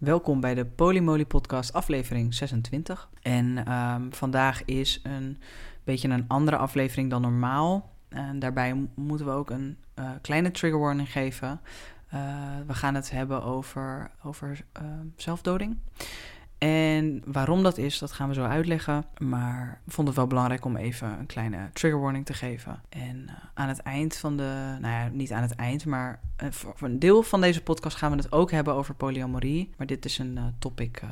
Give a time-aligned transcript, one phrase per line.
[0.00, 3.10] Welkom bij de Polymoly Podcast, aflevering 26.
[3.22, 5.38] En ehm, vandaag is een
[5.84, 7.90] beetje een andere aflevering dan normaal.
[8.08, 11.60] En daarbij moeten we ook een uh, kleine trigger warning geven.
[12.14, 12.20] Uh,
[12.66, 15.78] we gaan het hebben over, over uh, zelfdoding.
[16.60, 19.04] En waarom dat is, dat gaan we zo uitleggen.
[19.18, 22.82] Maar we vonden het wel belangrijk om even een kleine trigger warning te geven.
[22.88, 26.50] En uh, aan het eind van de, nou ja, niet aan het eind, maar uh,
[26.50, 29.70] voor een deel van deze podcast gaan we het ook hebben over polyamorie.
[29.76, 31.02] Maar dit is een uh, topic,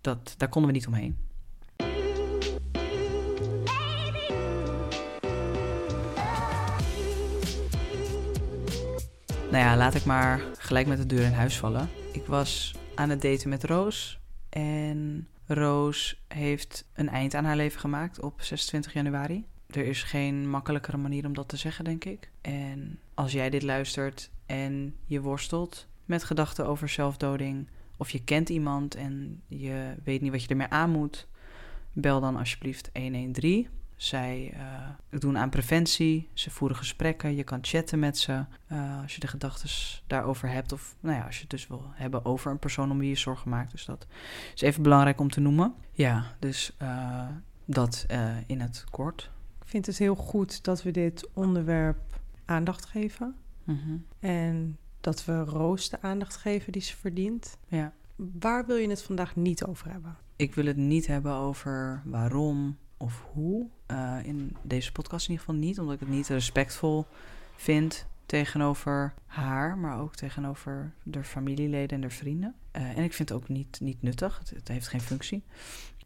[0.00, 1.16] dat, daar konden we niet omheen.
[9.50, 11.88] Nou ja, laat ik maar gelijk met de deur in huis vallen.
[12.12, 14.20] Ik was aan het daten met Roos.
[14.48, 19.44] En Roos heeft een eind aan haar leven gemaakt op 26 januari.
[19.66, 22.30] Er is geen makkelijkere manier om dat te zeggen, denk ik.
[22.40, 28.48] En als jij dit luistert en je worstelt met gedachten over zelfdoding, of je kent
[28.48, 31.26] iemand en je weet niet wat je ermee aan moet,
[31.92, 33.68] bel dan alsjeblieft 113.
[33.98, 34.54] Zij
[35.10, 39.20] uh, doen aan preventie, ze voeren gesprekken, je kan chatten met ze uh, als je
[39.20, 39.70] de gedachten
[40.06, 40.72] daarover hebt.
[40.72, 43.16] Of nou ja, als je het dus wil hebben over een persoon om wie je
[43.16, 43.70] zorgen maakt.
[43.70, 44.06] Dus dat
[44.54, 45.74] is even belangrijk om te noemen.
[45.92, 47.26] Ja, dus uh,
[47.64, 48.06] dat
[48.46, 49.30] in het kort.
[49.60, 53.34] Ik vind het heel goed dat we dit onderwerp aandacht geven.
[53.64, 54.06] Mm -hmm.
[54.18, 57.58] En dat we Roos de aandacht geven die ze verdient.
[57.66, 57.92] Ja.
[58.16, 60.16] Waar wil je het vandaag niet over hebben?
[60.36, 63.68] Ik wil het niet hebben over waarom of hoe.
[63.90, 67.06] Uh, in deze podcast in ieder geval niet, omdat ik het niet respectvol
[67.56, 72.54] vind tegenover haar, maar ook tegenover de familieleden en de vrienden.
[72.76, 74.38] Uh, en ik vind het ook niet, niet nuttig.
[74.38, 75.42] Het, het, heeft geen functie.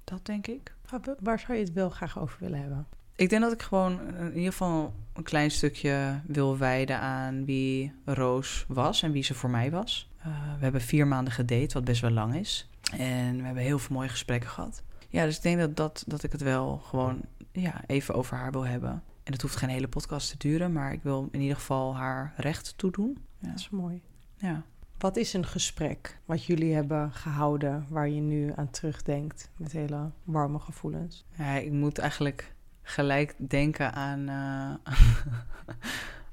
[0.04, 0.74] Dat denk ik.
[1.20, 2.86] Waar zou je het wel graag over willen hebben?
[3.16, 7.92] Ik denk dat ik gewoon in ieder geval een klein stukje wil wijden aan wie
[8.04, 10.10] Roos was en wie ze voor mij was.
[10.18, 12.68] Uh, we hebben vier maanden gedate, wat best wel lang is.
[12.96, 14.82] En we hebben heel veel mooie gesprekken gehad.
[15.12, 17.20] Ja, dus ik denk dat, dat, dat ik het wel gewoon
[17.52, 19.02] ja, even over haar wil hebben.
[19.22, 22.32] En het hoeft geen hele podcast te duren, maar ik wil in ieder geval haar
[22.36, 23.18] recht toedoen.
[23.38, 23.48] Ja.
[23.48, 24.02] Dat is mooi.
[24.36, 24.62] Ja.
[24.98, 30.10] Wat is een gesprek wat jullie hebben gehouden waar je nu aan terugdenkt met hele
[30.24, 31.24] warme gevoelens?
[31.36, 34.28] Ja, ik moet eigenlijk gelijk denken aan.
[34.28, 34.94] Uh...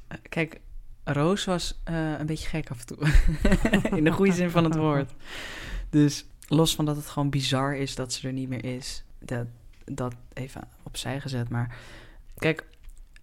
[0.30, 0.62] Kijk,
[1.04, 3.08] Roos was uh, een beetje gek af en toe.
[3.98, 5.14] in de goede zin van het woord.
[5.90, 9.04] Dus los van dat het gewoon bizar is dat ze er niet meer is.
[9.20, 9.46] Dat,
[9.86, 11.50] dat even opzij gezet.
[11.50, 11.78] Maar
[12.38, 12.66] kijk,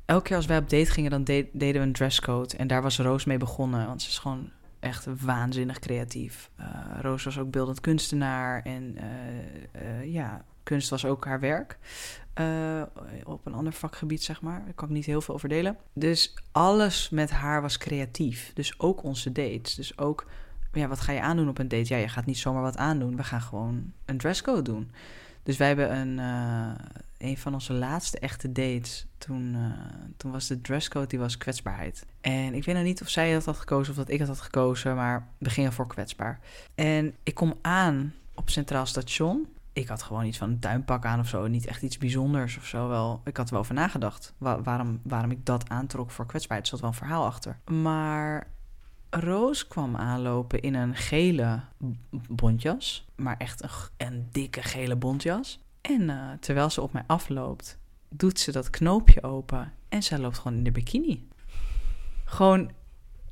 [0.05, 2.57] elke keer als wij op date gingen, dan de deden we een dresscode.
[2.57, 3.87] En daar was Roos mee begonnen.
[3.87, 4.51] Want ze is gewoon
[4.81, 6.51] echt waanzinnig creatief.
[6.61, 6.67] Uh,
[7.01, 8.63] Roos was ook beeldend kunstenaar.
[8.63, 8.97] En
[9.73, 11.79] uh, uh, ja, kunst was ook haar werk.
[13.25, 14.65] op een ander vakgebied, zeg maar.
[14.65, 15.77] Daar kan ik niet heel veel over delen.
[15.93, 18.51] Dus alles met haar was creatief.
[18.55, 19.75] Dus ook onze dates.
[19.75, 20.27] Dus ook
[20.77, 21.95] ja, wat ga je aandoen op een date?
[21.95, 23.17] Ja, je gaat niet zomaar wat aandoen.
[23.17, 24.91] We gaan gewoon een dresscode doen.
[25.43, 26.71] Dus wij hebben een, uh,
[27.19, 29.07] een van onze laatste echte dates.
[29.19, 29.71] Toen, uh,
[30.17, 32.07] toen was de dresscode, die was kwetsbaarheid.
[32.21, 34.41] En ik weet nog niet of zij dat had gekozen of dat ik dat had
[34.41, 36.41] gekozen, maar we gingen voor kwetsbaar.
[36.75, 39.47] En ik kom aan op Centraal Station.
[39.73, 41.47] Ik had gewoon iets van een tuinpak aan of zo.
[41.47, 42.89] Niet echt iets bijzonders of zo.
[42.89, 44.35] Wel, ik had er wel over nagedacht.
[44.39, 46.71] Wa waarom, waarom ik dat aantrok voor kwetsbaarheid.
[46.71, 47.59] Er zat wel een verhaal achter.
[47.65, 48.47] Maar
[49.11, 51.61] Roos kwam aanlopen in een gele
[52.29, 53.07] bontjas.
[53.15, 53.63] Maar echt
[53.97, 55.61] een, dikke gele bontjas.
[55.81, 57.79] En uh, terwijl ze op mij afloopt,
[58.09, 59.73] doet ze dat knoopje open.
[59.89, 61.29] En zij loopt gewoon in de bikini.
[62.25, 62.71] Gewoon,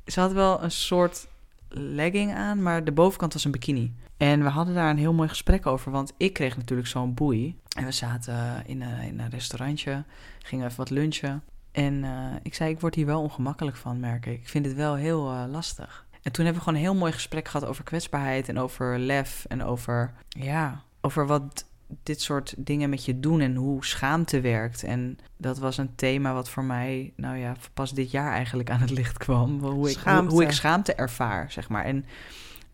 [0.05, 1.27] ze had wel een soort
[1.69, 3.95] legging aan, maar de bovenkant was een bikini.
[4.17, 7.59] En we hadden daar een heel mooi gesprek over, want ik kreeg natuurlijk zo'n boei.
[7.77, 10.03] En we zaten in een, in een restaurantje,
[10.39, 11.43] gingen even wat lunchen.
[11.75, 12.11] En uh,
[12.43, 14.39] ik zei, ik word hier wel ongemakkelijk van, merk ik.
[14.39, 16.05] Ik vind het wel heel uh, lastig.
[16.21, 19.45] En toen hebben we gewoon een heel mooi gesprek gehad over kwetsbaarheid en over lef
[19.47, 21.65] en over, ja, over wat
[22.03, 24.83] dit soort dingen met je doen en hoe schaamte werkt.
[24.83, 28.79] En dat was een thema wat voor mij, nou ja, pas dit jaar eigenlijk aan
[28.79, 29.59] het licht kwam.
[29.59, 31.85] Hoe ik, hoe, hoe ik schaamte ervaar, zeg maar.
[31.85, 32.05] En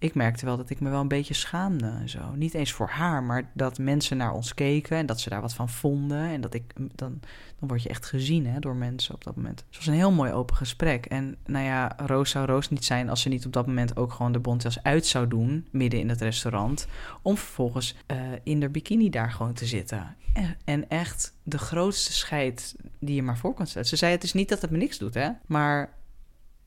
[0.02, 2.36] ik merkte wel dat ik me wel een beetje schaamde en zo.
[2.36, 5.54] Niet eens voor haar, maar dat mensen naar ons keken en dat ze daar wat
[5.54, 6.24] van vonden.
[6.24, 7.20] En dat ik dan,
[7.60, 9.64] dan word je echt gezien hè, door mensen op dat moment.
[9.68, 11.06] Het was een heel mooi open gesprek.
[11.06, 14.14] En nou ja, Roos zou Roos niet zijn als ze niet op dat moment ook
[14.14, 16.88] gewoon de bontjas uit zou doen, midden in het restaurant.
[17.22, 20.16] Om vervolgens uh, in de bikini daar gewoon te zitten.
[20.34, 23.88] En, en echt de grootste scheid die je maar voor kan stellen.
[23.88, 25.94] Ze zei: Het is niet dat het me niks doet, hè, maar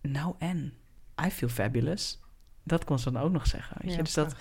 [0.01, 0.73] nou en.
[1.27, 2.19] I feel fabulous
[2.65, 3.77] dat kon ze dan ook nog zeggen.
[3.81, 3.97] Weet je?
[3.97, 4.35] Ja, dus dat,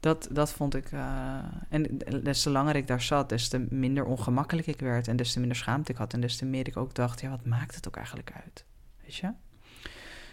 [0.00, 0.92] dat, dat vond ik.
[0.92, 1.38] Uh,
[1.68, 5.08] en des te langer ik daar zat, des te minder ongemakkelijk ik werd.
[5.08, 6.12] En des te minder schaamte ik had.
[6.12, 8.64] En des te meer ik ook dacht: ja, wat maakt het ook eigenlijk uit?
[9.02, 9.32] Weet je?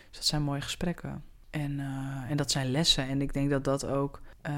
[0.09, 1.23] Dus dat zijn mooie gesprekken.
[1.49, 3.07] En, eh, en dat zijn lessen.
[3.07, 4.53] En ik denk dat dat ook eh,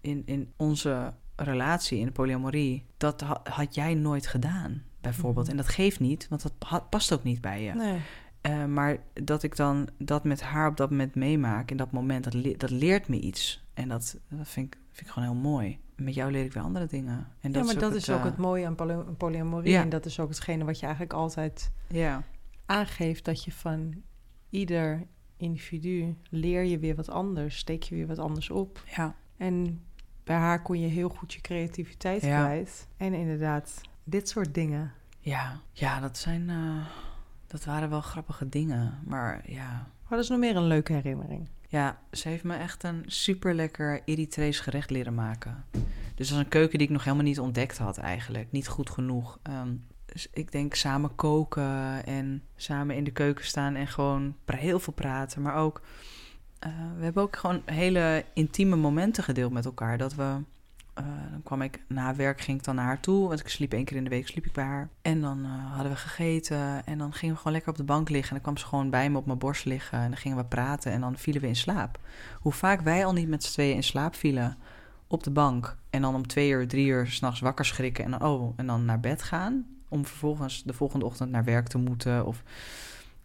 [0.00, 5.46] in, in onze relatie, in de polyamorie, dat had jij nooit gedaan, bijvoorbeeld.
[5.46, 5.56] Mhm.
[5.56, 7.72] En dat geeft niet, want dat past ook niet bij je.
[7.72, 8.00] Nee.
[8.46, 12.24] Uh, maar dat ik dan dat met haar op dat moment meemaak, in dat moment,
[12.24, 13.64] dat, dat leert me iets.
[13.74, 15.78] En dat, dat vind, ik, vind ik gewoon heel mooi.
[15.96, 17.28] Met jou leer ik weer andere dingen.
[17.40, 18.76] En dat ja, maar dat is ook het mooie aan
[19.16, 19.72] polyamorie.
[19.72, 19.82] Ja.
[19.82, 22.22] En dat is ook hetgene wat je eigenlijk altijd ja.
[22.66, 23.24] aangeeft.
[23.24, 24.02] Dat je van
[24.50, 25.06] ieder
[25.36, 28.82] individu leer je weer wat anders, steek je weer wat anders op.
[28.96, 29.14] Ja.
[29.36, 29.82] En
[30.24, 32.88] bij haar kon je heel goed je creativiteit kwijt.
[32.96, 34.92] En inderdaad, dit soort dingen.
[35.20, 36.48] Ja, ja dat zijn.
[36.48, 36.86] Uh,
[37.54, 38.98] dat waren wel grappige dingen.
[39.04, 39.88] Maar ja.
[40.08, 41.48] Wat is nog meer een leuke herinnering?
[41.68, 45.64] Ja, ze heeft me echt een super lekker Eritrees gerecht leren maken.
[46.14, 48.52] Dus dat is een keuken die ik nog helemaal niet ontdekt had eigenlijk.
[48.52, 49.38] Niet goed genoeg.
[49.50, 54.80] Um, dus ik denk samen koken en samen in de keuken staan en gewoon heel
[54.80, 55.42] veel praten.
[55.42, 55.80] Maar ook,
[56.66, 59.98] uh, we hebben ook gewoon hele intieme momenten gedeeld met elkaar.
[59.98, 60.36] Dat we,
[60.98, 63.28] uh, dan kwam ik na werk, ging ik dan naar haar toe.
[63.28, 64.88] Want ik sliep één keer in de week, sliep ik bij haar.
[65.02, 68.08] En dan uh, hadden we gegeten en dan gingen we gewoon lekker op de bank
[68.08, 68.28] liggen.
[68.28, 70.44] En dan kwam ze gewoon bij me op mijn borst liggen en dan gingen we
[70.44, 71.98] praten en dan vielen we in slaap.
[72.40, 74.56] Hoe vaak wij al niet met z'n tweeën in slaap vielen
[75.06, 75.76] op de bank.
[75.90, 78.84] En dan om twee uur, drie uur s'nachts wakker schrikken en dan, oh, en dan
[78.84, 82.26] naar bed gaan om vervolgens de volgende ochtend naar werk te moeten.
[82.26, 82.42] Of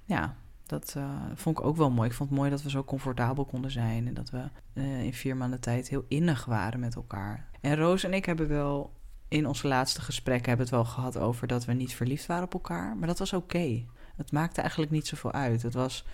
[0.05, 0.35] ja,
[0.69, 2.09] dat uh, vond ik ook wel mooi.
[2.09, 4.43] Ik vond het mooi dat we zo comfortabel konden zijn en dat we
[4.73, 7.47] uh, in vier maanden tijd heel innig waren met elkaar.
[7.61, 8.93] En Roos en ik hebben wel
[9.27, 12.53] in onze laatste gesprekken hebben het wel gehad over dat we niet verliefd waren op
[12.53, 13.85] elkaar, maar dat was oké.
[14.15, 15.61] Het maakte eigenlijk niet zoveel uit.
[15.61, 16.05] Het was,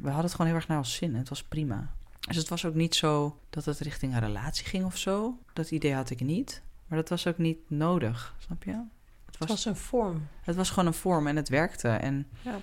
[0.00, 1.14] we hadden het gewoon heel erg naar ons zin.
[1.14, 1.94] Het was prima.
[2.20, 5.38] Dus het was ook niet zo dat het richting een relatie ging of zo.
[5.52, 6.62] Dat idee had ik niet.
[6.86, 8.82] Maar dat was ook niet nodig, snap je?
[9.26, 10.26] Het was, een vorm.
[10.42, 11.88] Het was gewoon een vorm en het werkte.
[11.88, 12.58] En, ja.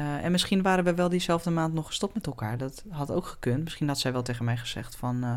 [0.00, 2.58] Uh, en misschien waren we wel diezelfde maand nog gestopt met elkaar.
[2.58, 3.64] Dat had ook gekund.
[3.64, 5.24] Misschien had zij wel tegen mij gezegd van...
[5.24, 5.36] Uh,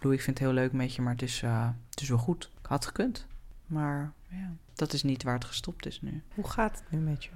[0.00, 2.18] Lou, ik vind het heel leuk met je, maar het is, uh, het is wel
[2.18, 2.50] goed.
[2.62, 3.26] Had gekund.
[3.66, 6.22] Maar ja, dat is niet waar het gestopt is nu.
[6.34, 7.30] Hoe gaat het nu met je?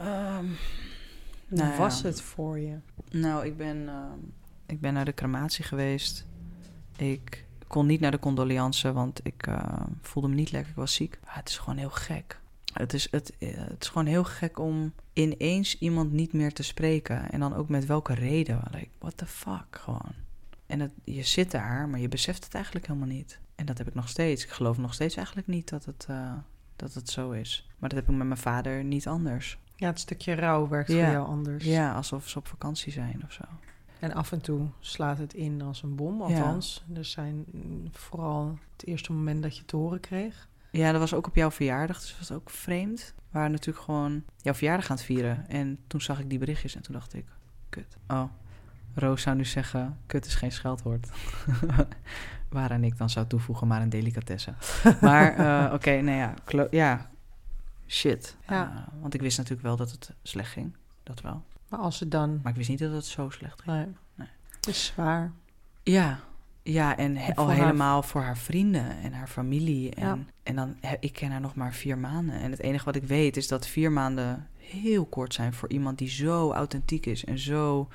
[0.00, 0.56] Um,
[1.48, 2.06] Hoe nou was ja.
[2.06, 2.78] het voor je?
[3.10, 3.90] Nou, ik ben,
[4.66, 6.26] ik ben naar de crematie geweest.
[6.96, 10.70] Ik kon niet naar de condoleance, want ik uh, voelde me niet lekker.
[10.70, 11.18] Ik was ziek.
[11.26, 12.40] het is gewoon heel gek.
[12.72, 16.62] Het is, het, eh, het is gewoon heel gek om ineens iemand niet meer te
[16.62, 17.30] spreken.
[17.30, 18.62] En dan ook met welke reden.
[18.70, 20.12] Like, what the fuck, gewoon.
[20.66, 23.40] En het, je zit daar, maar je beseft het eigenlijk helemaal niet.
[23.54, 24.44] En dat heb ik nog steeds.
[24.44, 26.32] Ik geloof nog steeds eigenlijk niet dat het, uh,
[26.76, 27.68] dat het zo is.
[27.78, 29.58] Maar dat heb ik met mijn vader niet anders.
[29.76, 31.04] Ja, het stukje rouw werkt ja.
[31.04, 31.64] voor jou anders.
[31.64, 33.44] Ja, alsof ze op vakantie zijn of zo.
[33.98, 36.22] En af en toe slaat het in als een bom.
[36.22, 37.44] Althans, er zijn
[37.92, 40.48] vooral het eerste moment dat je te horen kreeg.
[40.72, 43.14] Ja, dat was ook op jouw verjaardag, dus dat was ook vreemd.
[43.16, 45.48] We waren natuurlijk gewoon jouw verjaardag aan het vieren.
[45.48, 47.26] En toen zag ik die berichtjes en toen dacht ik,
[47.68, 47.96] kut.
[48.08, 48.24] Oh,
[48.94, 51.08] Roos zou nu zeggen, kut is geen scheldwoord.
[52.48, 54.54] Waaraan ik dan zou toevoegen, maar een delicatesse.
[55.00, 56.34] maar uh, oké, nou ja,
[56.70, 57.10] ja,
[57.86, 58.36] shit.
[58.48, 58.72] Ja.
[58.72, 61.44] Uh, want ik wist natuurlijk wel dat het slecht ging, dat wel.
[61.68, 62.40] Maar als het dan...
[62.42, 63.76] Maar ik wist niet dat het zo slecht ging.
[63.76, 63.86] Nee.
[64.14, 64.28] nee.
[64.56, 65.32] Het is zwaar.
[65.82, 66.20] Ja,
[66.62, 69.94] ja, en, al helemaal voor haar vrienden en haar familie.
[69.94, 70.18] En, ja.
[70.42, 72.40] en dan, ik ken haar nog maar vier maanden.
[72.40, 75.98] En het enige wat ik weet is dat vier maanden heel kort zijn voor iemand
[75.98, 77.88] die zo authentiek is en zo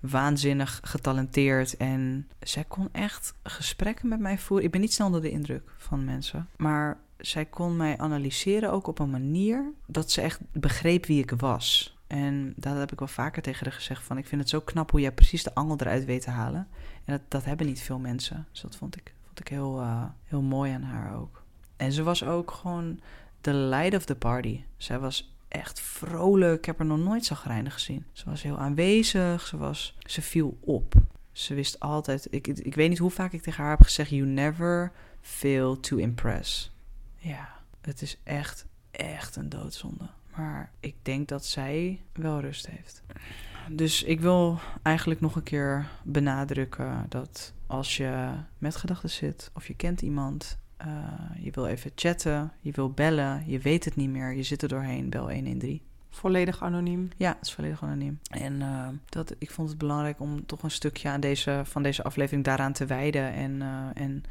[0.00, 1.76] waanzinnig getalenteerd.
[1.76, 4.66] En zij kon echt gesprekken met mij voeren.
[4.66, 6.48] Ik ben niet snel onder de indruk van mensen.
[6.56, 11.30] Maar zij kon mij analyseren ook op een manier dat ze echt begreep wie ik
[11.30, 11.97] was.
[12.08, 14.02] En dat heb ik wel vaker tegen haar gezegd.
[14.02, 16.68] Van ik vind het zo knap hoe jij precies de angel eruit weet te halen.
[17.04, 18.46] En dat, dat hebben niet veel mensen.
[18.50, 21.42] Dus dat vond ik, vond ik heel, uh, heel mooi aan haar ook.
[21.76, 23.00] En ze was ook gewoon
[23.40, 24.62] de light of the party.
[24.76, 26.58] Zij was echt vrolijk.
[26.58, 28.04] Ik heb haar nog nooit zagrijnig gezien.
[28.12, 29.46] Ze was heel aanwezig.
[29.46, 30.94] Ze, was, ze viel op.
[31.32, 32.26] Ze wist altijd...
[32.30, 34.10] Ik, ik weet niet hoe vaak ik tegen haar heb gezegd...
[34.10, 36.72] You never fail to impress.
[37.16, 37.48] Ja,
[37.80, 40.08] het is echt, echt een doodzonde.
[40.38, 43.02] Maar ik denk dat zij wel rust heeft.
[43.70, 49.66] Dus ik wil eigenlijk nog een keer benadrukken dat als je met gedachten zit of
[49.66, 54.10] je kent iemand, uh, je wil even chatten, je wil bellen, je weet het niet
[54.10, 55.80] meer, je zit er doorheen, bel 113.
[56.10, 57.08] Volledig anoniem?
[57.16, 58.18] Ja, het is volledig anoniem.
[58.30, 62.02] En uh, dat, ik vond het belangrijk om toch een stukje aan deze, van deze
[62.02, 63.32] aflevering daaraan te wijden.
[63.32, 64.24] En, uh, en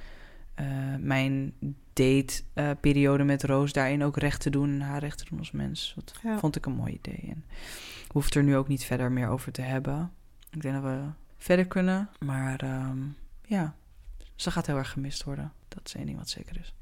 [0.99, 1.53] mijn
[1.93, 5.93] dateperiode met Roos daarin ook recht te doen en haar recht te doen als mens.
[5.95, 6.37] Dat ja.
[6.39, 7.23] vond ik een mooi idee.
[7.29, 7.45] En
[8.07, 10.11] hoeft er nu ook niet verder meer over te hebben.
[10.49, 11.03] Ik denk dat we
[11.37, 12.09] verder kunnen.
[12.19, 13.75] Maar um, ja,
[14.35, 15.53] ze gaat heel erg gemist worden.
[15.67, 16.73] Dat is één ding wat zeker is.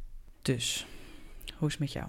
[0.42, 0.88] Dus,
[1.58, 2.08] hoe is het met jou?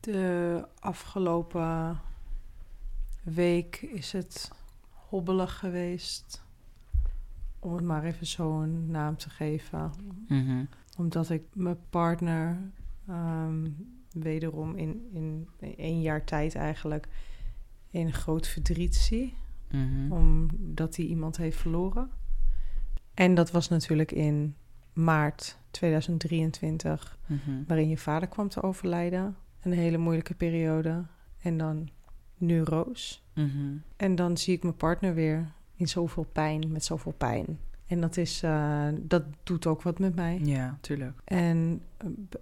[0.00, 2.00] De afgelopen
[3.22, 4.50] week is het
[4.90, 6.42] hobbelig geweest.
[7.62, 9.90] Om het maar even zo'n naam te geven.
[10.28, 10.64] Mhm.
[10.98, 12.58] Omdat ik mijn partner
[13.08, 13.70] ehm,
[14.12, 17.08] wederom in, in één jaar tijd eigenlijk
[17.90, 19.34] in groot verdriet zie.
[19.70, 20.12] Mhm.
[20.12, 22.10] Omdat hij iemand heeft verloren.
[23.14, 24.54] En dat was natuurlijk in
[24.92, 27.50] maart 2023, Mhm.
[27.66, 29.36] waarin je vader kwam te overlijden.
[29.62, 31.04] Een hele moeilijke periode.
[31.42, 31.88] En dan
[32.36, 33.24] nu Roos.
[33.96, 37.58] En dan zie ik mijn partner weer in zoveel pijn, met zoveel pijn.
[37.86, 40.40] En dat, is, eh, dat doet ook wat met mij.
[40.42, 41.20] Ja, tuurlijk.
[41.24, 41.82] En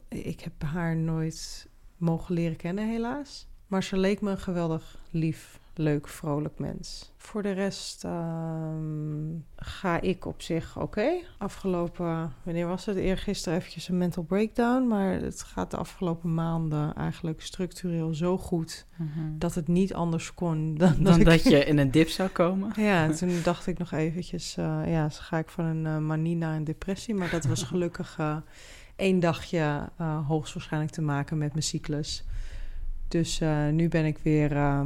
[0.08, 3.48] eh, ik heb haar nooit mogen leren kennen, helaas.
[3.66, 7.12] Maar ze leek me geweldig lief, leuk, vrolijk mens.
[7.16, 11.10] Voor de rest ehm, ga ik op zich oké.
[11.38, 12.96] Afgelopen, wanneer was het?
[12.96, 14.86] Eergisteren eventjes een mental breakdown.
[14.86, 18.86] Maar het gaat de afgelopen maanden eigenlijk structureel zo goed...
[18.96, 19.38] Mhm.
[19.38, 21.24] dat het niet anders kon dan, dat Dan ik...
[21.24, 22.72] dat je in een dip zou komen.
[22.76, 26.36] Ja, en toen dacht ik nog eventjes, eh, ja, ga ik van een eh, manie
[26.36, 27.14] naar een depressie.
[27.14, 28.36] Maar dat was gelukkig eh
[28.96, 29.88] één dagje
[30.26, 32.24] hoogstwaarschijnlijk te maken met mijn cyclus.
[33.10, 34.80] Dus nu ben ik weer, eh,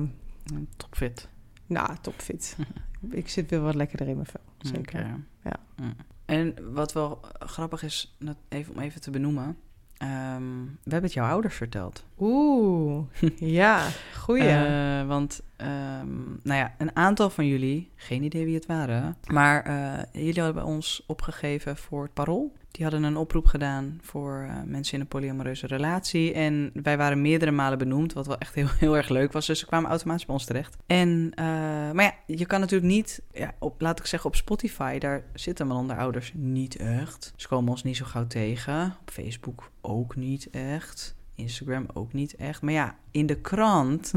[0.77, 1.29] Topfit.
[1.67, 2.57] nou, topfit.
[3.11, 5.01] ik zit weer wat lekkerder in mijn vel, zeker.
[5.45, 5.57] Ja.
[5.77, 5.95] Mm.
[6.25, 8.17] En wat wel grappig is,
[8.49, 9.57] even, om even te benoemen.
[9.97, 12.05] ehm, we hebben het jouw ouders verteld.
[12.19, 13.05] Oeh,
[13.61, 14.49] ja, goeie.
[14.49, 19.63] Eh, want, ehm, nou ja, een aantal van jullie, geen idee wie het waren, maar
[19.63, 22.53] eh, jullie hadden ons opgegeven voor het Parool.
[22.75, 26.33] Die hadden een oproep gedaan voor eh, mensen in een polyamoreuze relatie.
[26.33, 29.47] En wij waren meerdere malen benoemd, wat wel echt heel, heel erg leuk was.
[29.47, 30.76] Dus ze kwamen automatisch bij ons terecht.
[30.87, 31.45] En, eh,
[31.93, 35.97] maar ja, je kan natuurlijk niet, ja, op, laat ik zeggen, op Spotify, daar zitten
[35.97, 37.33] ouders niet echt.
[37.37, 38.97] Ze komen ons niet zo gauw tegen.
[39.00, 41.16] Op Facebook ook niet echt.
[41.35, 42.62] Instagram ook niet echt.
[42.62, 44.12] Maar ja, in de krant,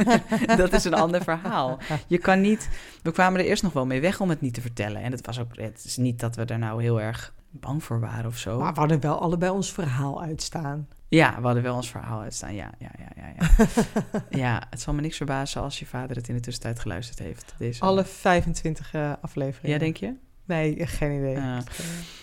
[0.56, 1.78] dat is een ander verhaal.
[2.06, 2.68] Je kan niet...
[3.02, 5.02] We kwamen er eerst nog wel mee weg om het niet te vertellen.
[5.02, 5.56] En het was ook...
[5.56, 8.58] Het is niet dat we er nou heel erg bang voor waren of zo.
[8.58, 10.88] Maar we hadden wel allebei ons verhaal uitstaan.
[11.08, 12.54] Ja, we hadden wel ons verhaal uitstaan.
[12.54, 13.32] Ja, ja, ja, ja.
[13.38, 17.18] Ja, ja het zal me niks verbazen als je vader het in de tussentijd geluisterd
[17.18, 17.54] heeft.
[17.58, 17.80] Deze...
[17.80, 19.70] Alle 25 eh, afleveringen.
[19.70, 20.14] Ja, denk je?
[20.44, 21.36] Nee, geen idee.
[21.36, 21.60] Idee.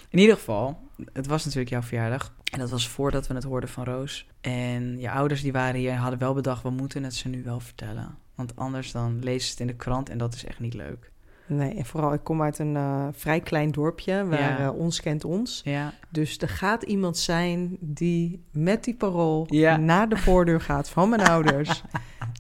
[0.09, 0.79] In ieder geval,
[1.13, 2.33] het was natuurlijk jouw verjaardag.
[2.51, 4.27] En dat was voordat we het hoorden van Roos.
[4.41, 6.63] En je ouders die waren hier en hadden wel bedacht...
[6.63, 8.17] we moeten het ze nu wel vertellen.
[8.35, 11.11] Want anders dan lezen ze het in de krant en dat is echt niet leuk.
[11.51, 14.59] Nee, en vooral ik kom uit een eh, vrij klein dorpje waar Ja.
[14.59, 15.61] eh, ons kent ons.
[15.63, 19.77] Ja, Dus er gaat iemand zijn die met die parool Ja.
[19.77, 21.83] naar de voordeur gaat van mijn ouders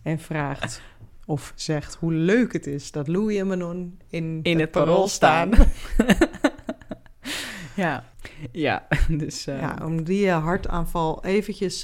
[0.03, 0.81] en vraagt
[1.25, 5.49] of zegt hoe leuk het is dat Louis en Manon in, in het parool staan.
[7.75, 8.03] ja,
[8.51, 9.47] ja, dus...
[9.47, 11.81] eh, Ja, om die hartaanval eventjes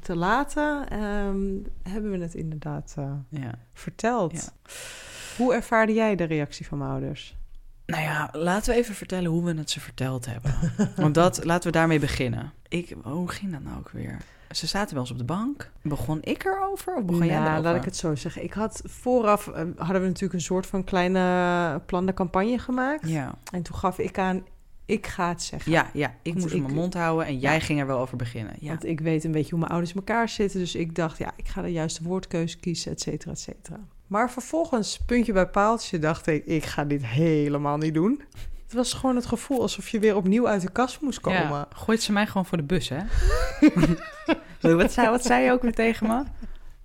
[0.00, 1.46] te laten, ehm,
[1.82, 2.94] hebben we het inderdaad
[3.28, 3.54] ja.
[3.72, 4.52] verteld.
[5.36, 5.44] Ja.
[5.44, 7.36] Hoe ervaarde jij de reactie van mijn ouders?
[7.86, 10.54] Nou ja, laten we even vertellen hoe we het ze verteld hebben.
[10.96, 12.52] Want dat, laten we daarmee beginnen.
[12.68, 14.16] Ik, hoe ging dat nou ook weer?
[14.50, 15.70] Ze zaten bij ons op de bank.
[15.82, 17.62] Begon ik erover of begon jij ja, erover?
[17.62, 18.42] laat ik het zo zeggen.
[18.42, 23.08] Ik had vooraf eh, hadden we natuurlijk een soort van kleine plan de campagne gemaakt.
[23.08, 24.44] Ja, En toen gaf ik aan,
[24.86, 25.72] ik ga het zeggen.
[25.72, 26.08] ja, ja.
[26.22, 27.60] ik Want moest ik- mijn mond houden en jij Ja.
[27.60, 28.54] ging er wel over beginnen.
[28.60, 28.68] Ja.
[28.68, 30.58] Want ik weet een beetje hoe mijn ouders in elkaar zitten.
[30.60, 33.78] Dus ik dacht, ja, ik ga de juiste woordkeuze kiezen, et cetera, et cetera.
[34.12, 38.22] Maar vervolgens, puntje bij paaltje, dacht ik, ik ga dit helemaal niet doen.
[38.62, 41.40] Het was gewoon het gevoel alsof je weer opnieuw uit de kast moest komen.
[41.40, 42.98] Ja, gooit ze mij gewoon voor de bus, hè?
[44.76, 46.22] wat, zei, wat zei je ook weer tegen me?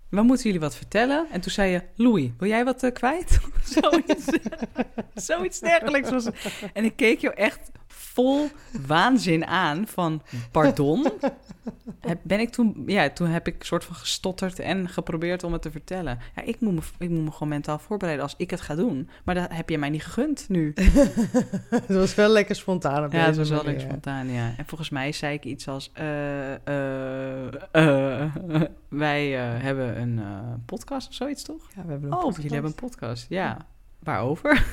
[0.10, 1.28] We moeten jullie wat vertellen.
[1.32, 3.40] En toen zei je, Louis, wil jij wat eh, kwijt?
[3.82, 4.26] zoiets,
[5.14, 6.36] zoiets dergelijks was het.
[6.74, 7.72] En ik keek jou echt
[8.18, 8.50] vol
[8.88, 10.22] waanzin aan van,
[10.52, 11.08] pardon?
[12.24, 15.72] Ben ik toen, ja, toen heb ik soort van gestotterd en geprobeerd om het te
[15.72, 16.20] vertellen.
[16.36, 19.10] Ja, ik moet me, ik moet me gewoon mentaal voorbereiden als ik het ga doen.
[19.24, 20.74] Maar dat heb je mij niet gegund nu.
[21.70, 24.54] Het was wel lekker spontaan op Ja, het was wel lekker spontaan, ja.
[24.58, 25.92] En volgens mij zei ik iets als...
[25.94, 28.32] eh, eh, eh,
[28.90, 30.20] wij hebben een
[30.66, 31.68] podcast of zoiets, toch?
[31.76, 32.36] Ja, we hebben een Oh, podcast.
[32.38, 33.26] jullie hebben een podcast.
[33.30, 33.58] Ja.
[34.00, 34.66] Waarover?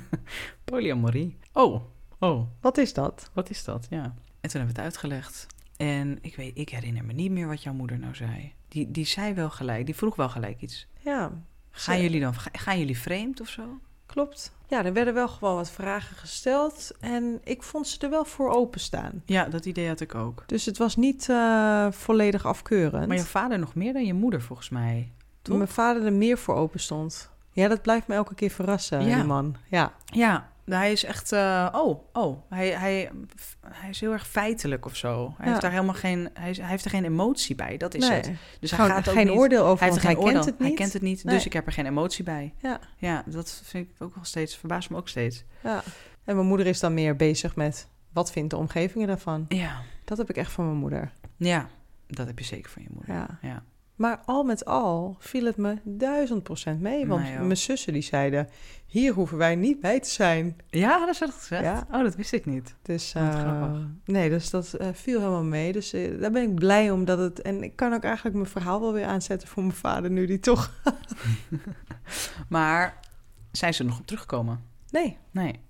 [0.64, 1.38] Polyamorie.
[1.52, 1.82] Oh,
[2.22, 3.30] oh, Wat is dat?
[3.32, 3.86] wat is dat?
[3.90, 4.02] Ja.
[4.40, 5.46] En toen hebben we het uitgelegd.
[5.76, 8.52] En ik weet, ik herinner me niet meer wat jouw moeder nou zei.
[8.68, 10.86] Die, die zei wel gelijk, die vroeg wel gelijk iets.
[11.00, 11.30] Ja,
[11.70, 13.62] Gaan Ze- jullie dan, ga- gaan jullie vreemd of zo?
[14.06, 14.52] klopt.
[14.68, 16.92] Ja, er werden wel gewoon wat vragen gesteld.
[17.00, 19.22] En ik vond ze er wel voor openstaan.
[19.26, 20.42] Ja, dat idee had ik ook.
[20.46, 23.06] Dus het was niet eh, volledig afkeurend.
[23.08, 25.12] Maar je vader nog meer dan je moeder, volgens mij.
[25.42, 25.56] toch?
[25.56, 27.30] Mijn vader er meer voor open stond.
[27.52, 29.14] Ja, dat blijft me elke keer verrassen, Ja.
[29.16, 29.56] die man.
[29.68, 31.32] Ja, Ja, hij is echt...
[31.32, 32.38] eh, oh, oh.
[32.48, 33.10] Hij, hij,
[33.66, 35.24] hij is heel erg feitelijk of zo.
[35.36, 35.50] Hij Ja.
[35.50, 36.30] heeft daar helemaal geen...
[36.34, 38.16] Hij, is- hij heeft er geen emotie bij, dat is nee.
[38.16, 38.30] het.
[38.60, 39.36] Dus hij Gewoon gaat ook geen niet...
[39.36, 40.42] oordeel over, Hij heeft want geen hij oordeel.
[40.42, 40.68] kent het niet.
[40.68, 41.34] Hij kent het niet, Nee.
[41.34, 42.54] dus ik heb er geen emotie bij.
[42.58, 42.80] Ja.
[42.96, 44.56] Ja, dat vind ik ook wel steeds...
[44.56, 45.44] Verbaast me ook steeds.
[45.62, 45.82] Ja.
[46.24, 47.88] En mijn moeder is dan meer bezig met...
[48.12, 49.44] wat vindt de omgeving ervan?
[49.48, 49.80] Ja.
[50.04, 51.10] Dat heb ik echt van mijn moeder.
[51.36, 51.68] Ja,
[52.06, 53.14] dat heb je zeker van je moeder.
[53.14, 53.38] Ja.
[53.42, 53.62] Ja.
[54.02, 57.06] Maar al met al viel het me duizend procent mee.
[57.06, 57.44] Want Mij ook.
[57.44, 58.48] mijn zussen die zeiden...
[58.86, 60.56] hier hoeven wij niet bij te zijn.
[60.70, 61.62] Ja, dat is dat gezegd?
[61.62, 61.86] Ja.
[61.90, 62.74] Oh, dat wist ik niet.
[62.82, 63.86] Dus, grappig.
[64.04, 65.72] nee, dus dat eh, viel helemaal mee.
[65.72, 67.42] Dus eh, daar ben ik blij om dat het...
[67.42, 70.10] En ik kan ook eigenlijk mijn verhaal wel weer aanzetten voor mijn vader...
[70.10, 70.70] nu die toch...
[72.48, 72.98] Maar
[73.52, 74.60] zijn ze er nog op teruggekomen?
[74.90, 75.60] Nee, Nee.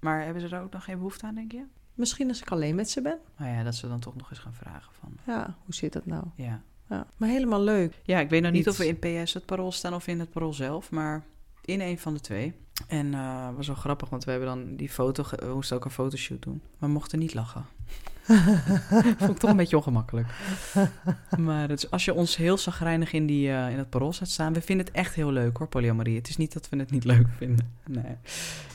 [0.00, 1.64] Maar hebben ze er ook nog geen behoefte aan, denk je?
[1.94, 3.18] misschien als ik alleen met ze ben.
[3.36, 5.16] Nou ja, dat ze dan toch nog eens gaan vragen van...
[5.26, 6.24] Ja, hoe zit dat nou?
[6.34, 7.06] Ja, Ja.
[7.16, 8.00] Maar helemaal leuk.
[8.02, 10.30] ja ik weet nog niet of we in PS het parool staan of in het
[10.30, 11.24] parool zelf, maar
[11.64, 12.54] in een van de twee.
[12.88, 15.24] En eh was wel grappig, want we hebben dan die foto...
[15.36, 16.60] We moesten ook een fotoshoot doen.
[16.78, 17.66] Maar we mochten niet lachen.
[19.18, 20.28] Vond ik toch een beetje ongemakkelijk.
[21.38, 24.52] Maar als je ons heel zagrijnig in, die, eh, in het parool staat staan...
[24.52, 26.16] We vinden het echt heel leuk hoor, polyamorie.
[26.16, 27.72] Het is niet dat we het niet leuk vinden.
[27.86, 28.16] Nee,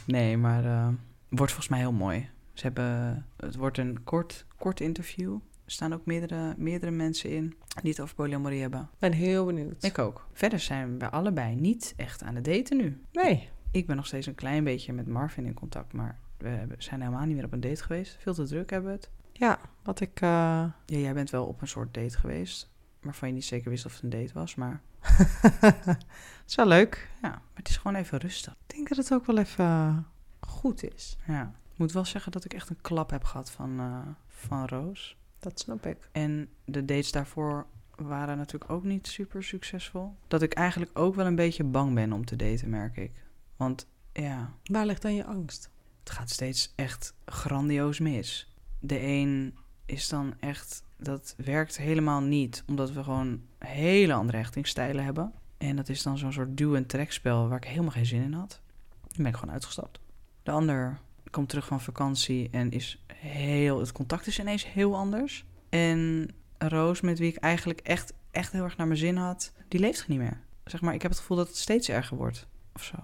[0.06, 0.88] nee maar eh
[1.30, 2.30] wordt volgens mij heel mooi.
[2.54, 5.38] Ze hebben, het wordt een kort, kort interview.
[5.70, 8.82] Er staan ook meerdere, meerdere mensen in die het over polyamorie hebben.
[8.82, 9.84] Ik ben heel benieuwd.
[9.84, 10.28] Ik ook.
[10.34, 13.02] Verder zijn we allebei niet echt aan het daten nu.
[13.12, 13.50] Nee.
[13.72, 17.26] Ik ben nog steeds een klein beetje met Marvin in contact, maar we zijn helemaal
[17.26, 18.18] niet meer op een date geweest.
[18.20, 19.10] Veel te druk hebben we het.
[19.32, 20.22] Ja, wat ik...
[20.22, 22.70] eh, Ja, jij bent wel op een soort date geweest,
[23.02, 24.56] waarvan je niet zeker wist of het een date was.
[24.56, 24.82] Maar
[26.48, 27.10] is wel leuk.
[27.22, 28.54] ja, maar het is gewoon even rustig.
[28.68, 30.06] Ik denk dat het ook wel even
[30.40, 31.18] goed is.
[31.28, 31.54] Ja.
[31.72, 35.18] Ik moet wel zeggen dat ik echt een klap heb gehad van, eh, van Roos.
[35.40, 36.10] Dat snap ik.
[36.12, 37.66] En de dates daarvoor
[37.96, 40.16] waren natuurlijk ook niet super succesvol.
[40.28, 43.12] Dat ik eigenlijk ook wel een beetje bang ben om te daten, merk ik.
[43.56, 45.70] Want ja, Waar ligt dan je angst?
[46.00, 48.54] het gaat steeds echt grandioos mis.
[48.80, 55.04] De een is dan echt, dat werkt helemaal niet, omdat we gewoon hele andere hechtingsstijlen
[55.04, 55.34] hebben.
[55.58, 58.34] En dat is dan zo'n soort duw- en trekspel waar ik helemaal geen zin in
[58.34, 58.62] had.
[59.02, 60.00] Dan ben ik gewoon uitgestapt.
[60.44, 65.46] De ander komt terug van vakantie en is heel, het contact is ineens heel anders.
[65.70, 69.80] En Roos, met wie ik eigenlijk echt, echt heel erg naar mijn zin had, die
[69.80, 70.40] leeft niet meer.
[70.64, 72.96] Zeg maar, ik heb het gevoel dat het steeds erger wordt of zo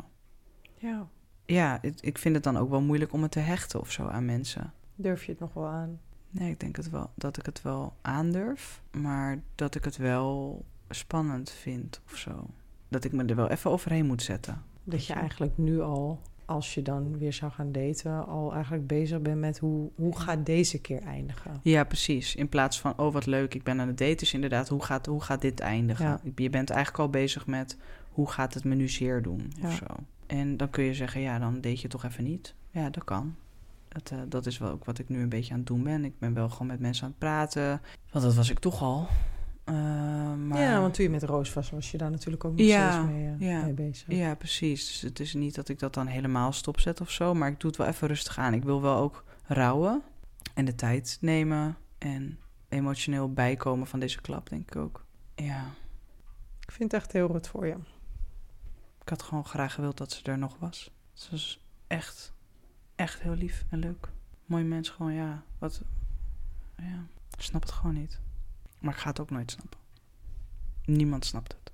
[0.78, 1.08] Ja.
[1.46, 4.08] ja, het- ik vind het dan ook wel moeilijk om het te hechten of zo
[4.08, 4.74] aan mensen.
[4.96, 6.00] Durf je het nog wel aan?
[6.30, 10.66] Nee, ik denk het wel, dat ik het wel aandurf, maar dat ik het wel
[10.90, 12.48] spannend vind of zo.
[12.90, 14.64] Dat ik me er wel even overheen moet zetten.
[14.84, 19.22] Dat je eigenlijk nu al, als je dan weer zou gaan daten, al eigenlijk bezig
[19.22, 21.60] bent met hoe, hoe gaat deze keer eindigen?
[21.64, 22.36] Ja, precies.
[22.36, 25.06] In plaats van, oh wat leuk, ik ben aan het daten, is inderdaad, hoe gaat,
[25.06, 26.06] hoe gaat dit eindigen?
[26.06, 26.20] Ja.
[26.36, 27.78] Je bent eigenlijk al bezig met,
[28.12, 29.68] hoe gaat het me nu zeer doen Ja.
[29.68, 29.86] of zo.
[30.28, 32.56] En dan kun je zeggen, ja, dan date je toch even niet.
[32.72, 33.36] Ja, dat kan.
[33.88, 36.06] Dat, eh, dat is wel ook wat ik nu een beetje aan het doen ben.
[36.06, 37.82] Ik ben wel gewoon met mensen aan het praten.
[38.12, 39.08] Want dat was ik toch al.
[39.66, 39.74] Eh,
[40.34, 40.60] maar...
[40.62, 43.12] Ja, want toen je met Roos was, was je daar natuurlijk ook nog Ja, steeds
[43.12, 43.64] mee, eh, ja.
[43.64, 44.08] mee bezig.
[44.08, 44.88] Ja, precies.
[44.88, 47.34] Dus het is niet dat ik dat dan helemaal stopzet of zo.
[47.34, 48.54] Maar ik doe het wel even rustig aan.
[48.54, 50.02] Ik wil wel ook rouwen.
[50.54, 51.78] En de tijd nemen.
[51.98, 55.06] En emotioneel bijkomen van deze klap, denk ik ook.
[55.36, 55.66] Ja,
[56.60, 57.76] Ik vind het echt heel goed voor je.
[59.02, 60.92] ik had gewoon graag gewild dat ze er nog was.
[61.14, 62.34] Ze was echt,
[62.96, 64.10] echt heel lief en leuk.
[64.46, 65.44] Mooi mens, gewoon ja.
[65.58, 65.82] Wat,
[66.78, 67.06] ja,
[67.38, 68.20] ik snap het gewoon niet.
[68.86, 69.80] Maar ik ga het ook nooit snappen.
[70.86, 71.72] Niemand snapt het.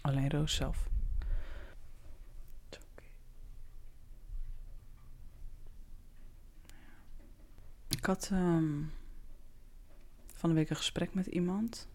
[0.00, 0.88] Alleen Roos zelf.
[7.88, 8.82] Ik had ehm,
[10.26, 11.88] van de week een gesprek met iemand.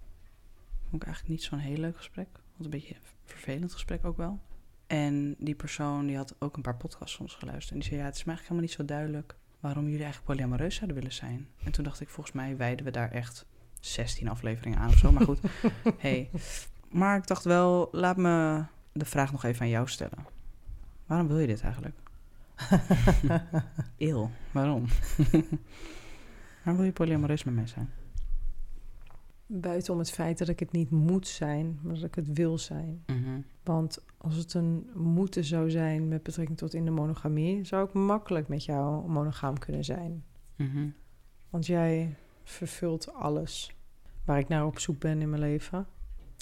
[0.81, 2.29] Vond ik eigenlijk niet zo'n heel leuk gesprek.
[2.31, 4.39] Want een beetje een vervelend gesprek ook wel.
[4.87, 7.71] En die persoon die had ook een paar podcasts soms geluisterd.
[7.73, 9.35] En die zei, ja, het is me eigenlijk helemaal niet zo duidelijk...
[9.59, 11.49] waarom jullie eigenlijk polyamoreus zouden willen zijn.
[11.63, 13.45] En toen dacht ik, volgens mij wijden we daar echt
[13.85, 15.11] 16 afleveringen aan of zo.
[15.11, 15.39] Maar goed,
[15.97, 16.29] hey.
[16.89, 20.25] Maar ik dacht wel, laat me de vraag nog even aan jou stellen.
[21.05, 21.95] Waarom wil je dit eigenlijk?
[23.97, 24.85] Eeuw, waarom?
[26.63, 27.89] waarom wil je polyamoreus met mij zijn?
[29.45, 32.57] Buiten om het feit dat ik het niet moet zijn, maar dat ik het wil
[32.57, 33.03] zijn.
[33.05, 33.39] Mhm.
[33.63, 37.93] Want als het een moeten zou zijn met betrekking tot in de monogamie, zou ik
[37.93, 40.23] makkelijk met jou monogaam kunnen zijn.
[40.55, 40.87] Mhm.
[41.49, 43.75] Want jij vervult alles
[44.25, 45.87] waar ik naar op zoek ben in mijn leven.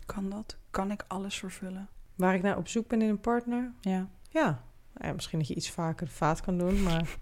[0.05, 0.57] Kan dat?
[0.69, 1.89] Kan ik alles vervullen?
[2.15, 4.09] Waar ik naar op zoek ben in een partner, Ja.
[4.29, 4.63] ja.
[4.95, 7.17] Ja, misschien dat je iets vaker de vaat kan doen, maar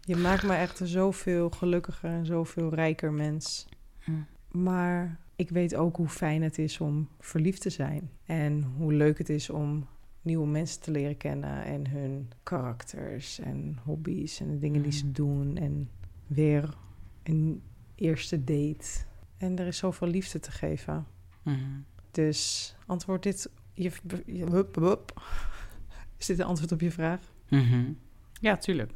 [0.00, 3.68] je maakt me echt een zoveel gelukkiger en zoveel rijker mens.
[4.06, 4.26] Mm.
[4.50, 8.10] Maar ik weet ook hoe fijn het is om verliefd te zijn.
[8.24, 9.86] En hoe leuk het is om
[10.22, 15.04] nieuwe mensen te leren kennen en hun karakters en hobby's en de dingen die ze
[15.04, 15.12] Mhm.
[15.14, 15.56] doen.
[15.56, 15.90] En
[16.26, 16.74] weer
[17.22, 17.62] een
[17.94, 18.86] eerste date.
[19.36, 21.06] En er is zoveel liefde te geven.
[21.42, 21.58] Mhm.
[22.10, 23.50] Dus antwoord dit.
[23.74, 23.90] Je,
[24.26, 25.22] je, hup, hup.
[26.16, 27.20] Is dit een antwoord op je vraag?
[27.48, 27.92] Mhm.
[28.40, 28.92] Ja, tuurlijk.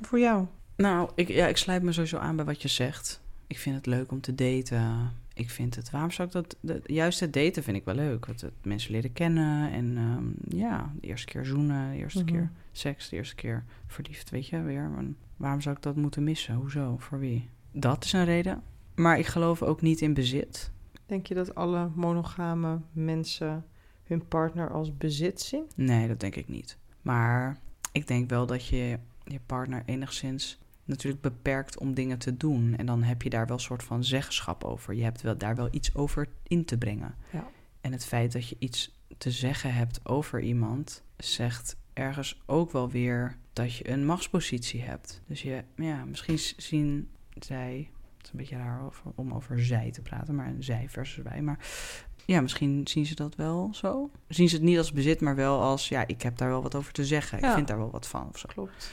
[0.00, 0.46] Voor jou.
[0.76, 3.20] Nou, ik, ja, ik sluit me sowieso aan bij wat je zegt.
[3.46, 5.12] Ik vind het leuk om te daten.
[5.34, 5.90] Ik vind het...
[5.90, 6.56] Waarom zou ik dat...
[6.60, 8.26] De, juist het daten vind ik wel leuk.
[8.26, 9.72] Want het mensen leren kennen.
[9.72, 11.90] En ehm, ja, de eerste keer zoenen.
[11.90, 12.32] De eerste Mhm.
[12.32, 13.08] keer seks.
[13.08, 14.88] De eerste keer verliefd, weet je, weer.
[14.88, 15.04] Maar
[15.36, 16.54] waarom zou ik dat moeten missen?
[16.54, 16.96] Hoezo?
[16.98, 17.48] Voor wie?
[17.72, 18.62] Dat is een reden.
[18.94, 20.70] Maar ik geloof ook niet in bezit.
[21.06, 23.64] Denk je dat alle monogame mensen
[24.04, 25.64] hun partner als bezit zien?
[25.76, 26.78] Nee, dat denk ik niet.
[27.02, 27.58] Maar
[27.92, 32.76] ik denk wel dat je je partner enigszins natuurlijk beperkt om dingen te doen.
[32.76, 34.94] En dan heb je daar wel een soort van zeggenschap over.
[34.94, 37.14] Je hebt wel, daar wel iets over in te brengen.
[37.32, 37.46] Ja.
[37.80, 42.90] En het feit dat je iets te zeggen hebt over iemand, zegt ergens ook wel
[42.90, 45.22] weer dat je een machtspositie hebt.
[45.26, 49.90] Dus je, ja, misschien zien zij, het is een beetje raar over, om over zij
[49.90, 51.42] te praten, maar zij versus wij.
[51.42, 51.58] Maar
[52.26, 54.10] ja, misschien zien ze dat wel zo.
[54.28, 56.74] Zien ze het niet als bezit, maar wel als, ja, ik heb daar wel wat
[56.74, 57.38] over te zeggen.
[57.38, 58.48] Ik vind daar wel wat van of zo.
[58.48, 58.90] Klopt.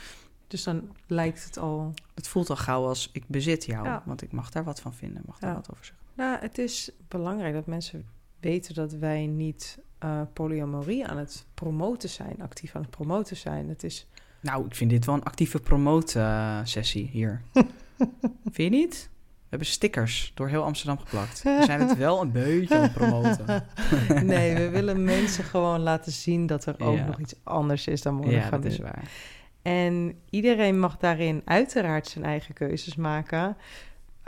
[0.47, 1.93] Dus dan lijkt het al.
[2.15, 4.03] Het voelt al gauw als ik bezit jou, Ja.
[4.05, 5.55] want ik mag daar wat van vinden, mag daar Ja.
[5.55, 6.05] wat over zeggen.
[6.15, 8.05] Nou, het is belangrijk dat mensen
[8.39, 13.69] weten dat wij niet eh, polyamorie aan het promoten zijn, actief aan het promoten zijn.
[13.69, 14.07] Het is.
[14.41, 17.41] Nou, ik vind dit wel een actieve promote-sessie hier.
[18.51, 19.09] vind je niet?
[19.13, 21.43] We hebben stickers door heel Amsterdam geplakt.
[21.59, 23.63] We zijn het wel een beetje aan het promoten.
[24.25, 27.05] nee, we willen mensen gewoon laten zien dat er ook Ja.
[27.05, 28.43] nog iets anders is dan monogamie.
[28.43, 29.03] Ja, dat is waar.
[29.61, 33.57] En iedereen mag daarin uiteraard zijn eigen keuzes maken.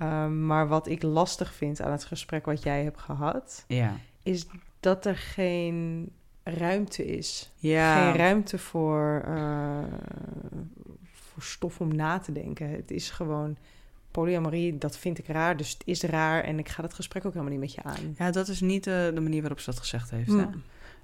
[0.01, 3.95] Um, maar wat ik lastig vind aan het gesprek wat jij hebt gehad, Ja.
[4.23, 4.45] is
[4.79, 6.09] dat er geen
[6.43, 7.51] ruimte is.
[7.55, 8.03] Ja.
[8.03, 9.77] Geen ruimte voor, uh,
[11.11, 12.69] voor stof om na te denken.
[12.69, 13.57] Het is gewoon
[14.11, 17.33] polyamorie, dat vind ik raar, dus het is raar en ik ga dat gesprek ook
[17.33, 18.15] helemaal niet met je aan.
[18.17, 20.29] Ja, dat is niet de, de manier waarop ze dat gezegd heeft.
[20.29, 20.39] Mm.
[20.39, 20.45] Hè?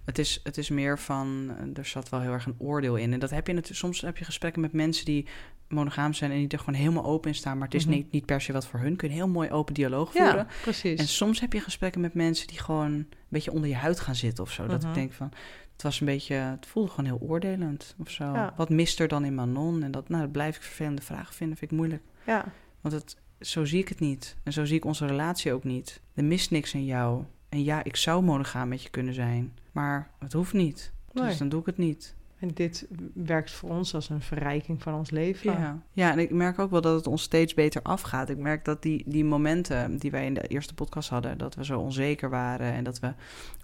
[0.10, 3.13] Het, is, het is meer van, er zat wel heel erg een oordeel in.
[3.13, 5.28] En dat heb je natuurlijk, soms heb je gesprekken met mensen die
[5.67, 7.93] monogaam zijn en die er gewoon helemaal open in staan, maar het is Mhm.
[7.95, 8.95] niet, niet per se wat voor hun.
[8.95, 10.36] Kun je een heel mooi open dialoog voeren.
[10.36, 11.00] Ja, precies.
[11.00, 14.15] En soms heb je gesprekken met mensen die gewoon een beetje onder je huid gaan
[14.15, 14.67] zitten of zo.
[14.67, 14.89] Dat Mhm.
[14.89, 15.32] ik denk van,
[15.74, 18.24] het was een beetje, het voelde gewoon heel oordelend of zo.
[18.24, 18.54] Ja.
[18.58, 19.84] Wat mist er dan in Manon?
[19.84, 22.04] En dat, nou, dat blijf ik vervelende vragen vinden, vind ik moeilijk.
[22.26, 22.45] Ja,
[22.82, 24.36] Want het, zo zie ik het niet.
[24.43, 26.02] En zo zie ik onze relatie ook niet.
[26.13, 27.24] Er mist niks in jou.
[27.50, 29.54] En ja, ik zou monogaam met je kunnen zijn.
[29.80, 30.92] Maar het hoeft niet.
[31.12, 31.26] Nee.
[31.26, 32.15] Dus dan doe ik het niet.
[32.39, 35.52] en dit werkt voor ons als een verrijking van ons leven.
[35.52, 35.80] Ja.
[35.92, 38.30] ja, en ik merk ook wel dat het ons steeds beter afgaat.
[38.30, 41.38] Ik merk dat die, die momenten die wij in de eerste podcast hadden...
[41.38, 42.72] dat we zo onzeker waren...
[42.74, 43.13] en dat we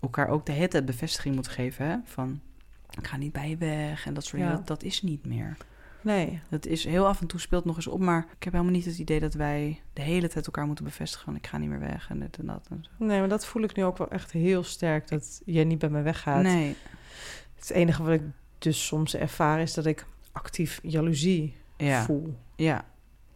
[0.02, 1.86] elkaar ook de hele tijd bevestiging moeten geven...
[1.86, 1.98] Hè?
[2.04, 2.40] van
[3.00, 4.48] ik ga niet bij je weg en dat soort Ja.
[4.48, 4.58] dingen.
[4.58, 5.58] Dat, dat is niet meer.
[6.06, 8.00] Nee, Dat is heel af en toe speelt nog eens op...
[8.00, 11.26] maar ik heb helemaal niet het idee dat wij de hele tijd elkaar moeten bevestigen...
[11.26, 13.06] van ik ga niet meer weg en dit en dat en zo.
[13.06, 15.90] nee, maar dat voel ik nu ook wel echt heel sterk, dat jij niet bij
[15.90, 16.44] me weggaat.
[16.44, 16.76] Nee,
[17.56, 18.22] Het enige wat ik
[18.58, 22.36] dus soms ervaar is dat ik actief jaloezie ja, voel.
[22.56, 22.86] ja,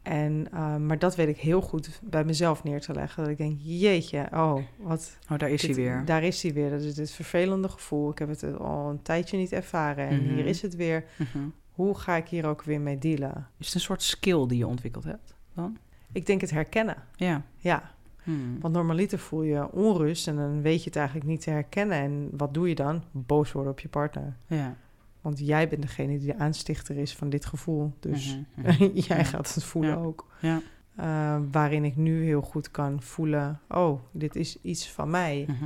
[0.01, 3.23] En, uh, maar dat weet ik heel goed bij mezelf neer te leggen.
[3.23, 5.17] Dat ik denk, jeetje, oh, wat...
[5.31, 6.01] oh, daar is dit- hij weer.
[6.05, 6.69] Daar is hij weer.
[6.69, 8.11] Dat is dit vervelende gevoel.
[8.11, 10.07] Ik heb het al een tijdje niet ervaren.
[10.07, 10.33] En Mhm.
[10.33, 11.03] hier is het weer.
[11.17, 11.43] Mhm.
[11.79, 13.47] Hoe ga ik hier ook weer mee dealen?
[13.57, 15.77] Is het een soort skill die je ontwikkeld hebt dan?
[16.11, 16.95] Ik denk het herkennen.
[17.15, 17.43] Ja.
[17.57, 17.91] Ja,
[18.23, 18.59] Hmm.
[18.59, 21.97] want normaliter voel je onrust en dan weet je het eigenlijk niet te herkennen.
[21.97, 23.03] En wat doe je dan?
[23.11, 24.35] Boos worden op je partner.
[24.47, 24.75] Ja.
[25.21, 27.93] Want jij bent degene die de aanstichter is van dit gevoel.
[27.99, 28.89] Dus Mhm, mhm.
[28.93, 29.97] jij gaat het voelen Ja.
[30.03, 30.27] ook.
[30.41, 30.61] Ja.
[30.99, 35.45] Uh, waarin ik nu heel goed kan voelen: oh, dit is iets van mij.
[35.47, 35.65] Mhm.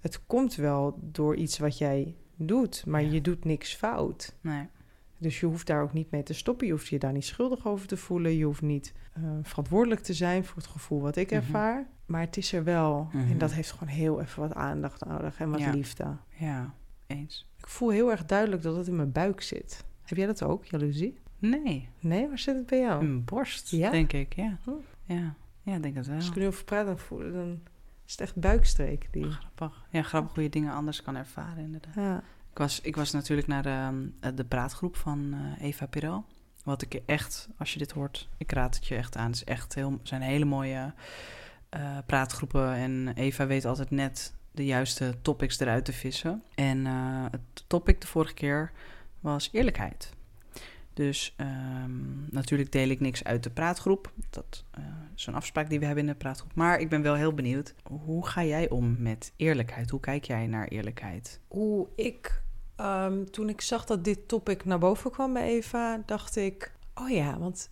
[0.00, 3.10] Het komt wel door iets wat jij doet, maar Ja.
[3.10, 4.34] je doet niks fout.
[4.40, 4.66] Nee.
[5.18, 6.66] Dus je hoeft daar ook niet mee te stoppen.
[6.66, 8.36] Je hoeft je daar niet schuldig over te voelen.
[8.36, 11.34] Je hoeft niet uh, verantwoordelijk te zijn voor het gevoel wat ik Mhm.
[11.36, 11.86] ervaar.
[12.06, 13.08] Maar het is er wel.
[13.12, 13.30] Mhm.
[13.30, 15.70] En dat heeft gewoon heel even wat aandacht nodig en wat Ja.
[15.70, 16.16] liefde.
[16.28, 16.74] Ja,
[17.06, 17.50] eens.
[17.58, 19.84] Ik voel heel erg duidelijk dat het in mijn buik zit.
[20.02, 21.18] Heb jij dat ook, jaloezie?
[21.38, 23.00] Nee, Nee, waar zit het bij jou?
[23.00, 23.90] in mijn borst, Ja?
[23.90, 24.34] denk ik.
[24.34, 24.70] Ja, Hm.
[25.04, 25.34] ja.
[25.62, 26.16] ja ik denk het wel.
[26.16, 27.60] Als ik er nu over praat, dan, voel, dan
[28.06, 29.08] is het echt buikstreek.
[29.10, 29.30] Die...
[29.30, 29.86] Grappig.
[29.90, 31.94] Ja, grappig hoe je dingen anders kan ervaren, inderdaad.
[31.94, 32.22] Ja.
[32.58, 36.24] Ik was, ik was natuurlijk naar de, de praatgroep van eh, Eva Perel.
[36.64, 39.26] Wat ik echt, als je dit hoort, ik raad het je echt aan.
[39.26, 40.92] Het is echt heel, zijn hele mooie
[41.68, 42.74] eh, praatgroepen.
[42.74, 46.42] En Eva weet altijd net de juiste topics eruit te vissen.
[46.54, 48.72] En eh, het topic de vorige keer
[49.20, 50.12] was eerlijkheid.
[50.94, 54.12] Dus ehm, natuurlijk deel ik niks uit de praatgroep.
[54.30, 54.82] Dat eh,
[55.16, 56.54] is een afspraak die we hebben in de praatgroep.
[56.54, 57.74] Maar ik ben wel heel benieuwd.
[57.82, 59.90] Hoe ga jij om met eerlijkheid?
[59.90, 61.40] Hoe kijk jij naar eerlijkheid?
[61.48, 62.46] Hoe ik
[62.78, 67.10] Ehm, toen ik zag dat dit topic naar boven kwam bij Eva, dacht ik: oh
[67.10, 67.70] ja, want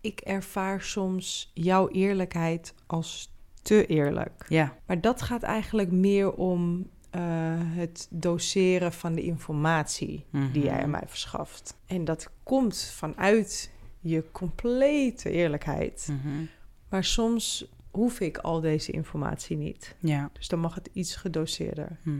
[0.00, 4.44] ik ervaar soms jouw eerlijkheid als te eerlijk.
[4.48, 4.76] Ja.
[4.86, 7.20] Maar dat gaat eigenlijk meer om eh,
[7.56, 10.90] het doseren van de informatie die jij aan Mhm.
[10.90, 11.76] mij verschaft.
[11.86, 16.08] En dat komt vanuit je complete eerlijkheid.
[16.10, 16.44] Mhm.
[16.88, 19.96] Maar soms hoef ik al deze informatie niet.
[19.98, 20.30] Ja.
[20.32, 21.98] Dus dan mag het iets gedoseerder.
[22.02, 22.14] Mhm.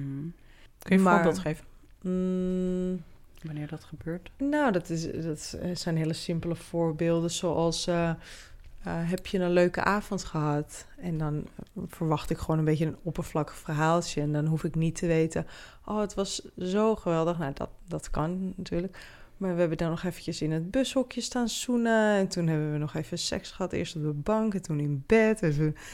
[0.79, 1.65] Kun je een Maar- voorbeeld geven
[2.03, 3.03] Mm,
[3.43, 4.31] wanneer dat gebeurt?
[4.39, 7.31] nou, dat, is, dat zijn hele simpele voorbeelden.
[7.31, 8.17] Zoals, eh, eh,
[8.85, 10.87] heb je een leuke avond gehad?
[10.97, 11.47] En dan
[11.87, 14.21] verwacht ik gewoon een beetje een oppervlakkig verhaaltje.
[14.21, 15.47] En dan hoef ik niet te weten,
[15.85, 17.39] oh, het was zo geweldig.
[17.39, 18.99] Nou, dat, dat kan natuurlijk.
[19.37, 22.17] Maar we hebben dan nog eventjes in het bushokje staan zoenen.
[22.17, 23.73] En toen hebben we nog even seks gehad.
[23.73, 25.43] Eerst op de bank en toen in bed.
[25.43, 25.77] En toen...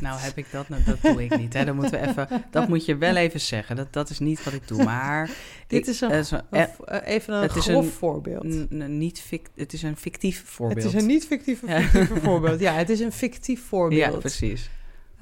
[0.00, 0.68] Nou, heb ik dat?
[0.68, 1.52] Nou, dat doe ik niet.
[1.52, 1.64] Hè.
[1.64, 3.76] Dat, moeten we even, dat moet je wel even zeggen.
[3.76, 4.84] Dat, dat is niet wat ik doe.
[4.84, 5.26] Maar
[5.66, 7.90] Dit ik- is een, eh, een eh, v- eh, even een het is grof een-
[7.90, 8.70] voorbeeld.
[8.88, 10.82] niet fic- het is een fictief voorbeeld.
[10.82, 11.82] Het is een niet fictieve
[12.22, 12.60] voorbeeld.
[12.60, 14.12] Ja, het is een fictief voorbeeld.
[14.12, 14.70] Ja, precies.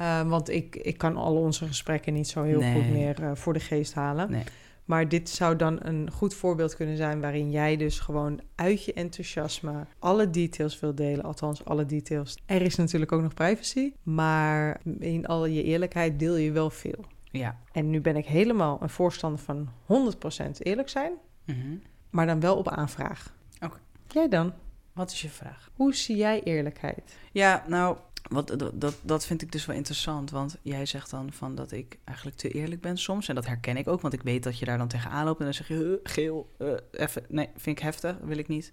[0.01, 2.73] Uh, want ik, ik kan al onze gesprekken niet zo heel Nee.
[2.75, 4.31] goed meer voor de geest halen.
[4.31, 4.43] Nee.
[4.85, 8.93] Maar dit zou dan een goed voorbeeld kunnen zijn waarin jij dus gewoon uit je
[8.93, 11.25] enthousiasme alle details wil delen.
[11.25, 12.37] Althans, alle details.
[12.47, 17.05] Er is natuurlijk ook nog privacy, maar in al je eerlijkheid deel je wel veel.
[17.31, 17.59] Ja.
[17.73, 21.13] En nu ben ik helemaal een voorstander van 100% eerlijk zijn,
[21.45, 21.77] Mhm.
[22.11, 23.35] maar dan wel op aanvraag.
[23.61, 23.79] Oké.
[24.09, 24.53] Jij dan?
[24.93, 25.71] Wat is je vraag?
[25.75, 27.17] Hoe zie jij eerlijkheid?
[27.33, 27.97] Ja, nou,
[28.29, 30.31] wat, dat, dat, dat vind ik dus wel interessant.
[30.31, 33.29] Want jij zegt dan van dat ik eigenlijk te eerlijk ben soms.
[33.29, 35.39] En dat herken ik ook, want ik weet dat je daar dan tegenaan loopt.
[35.39, 38.73] En dan zeg je, "Huh, geel, eh, even, nee, vind ik heftig, wil ik niet.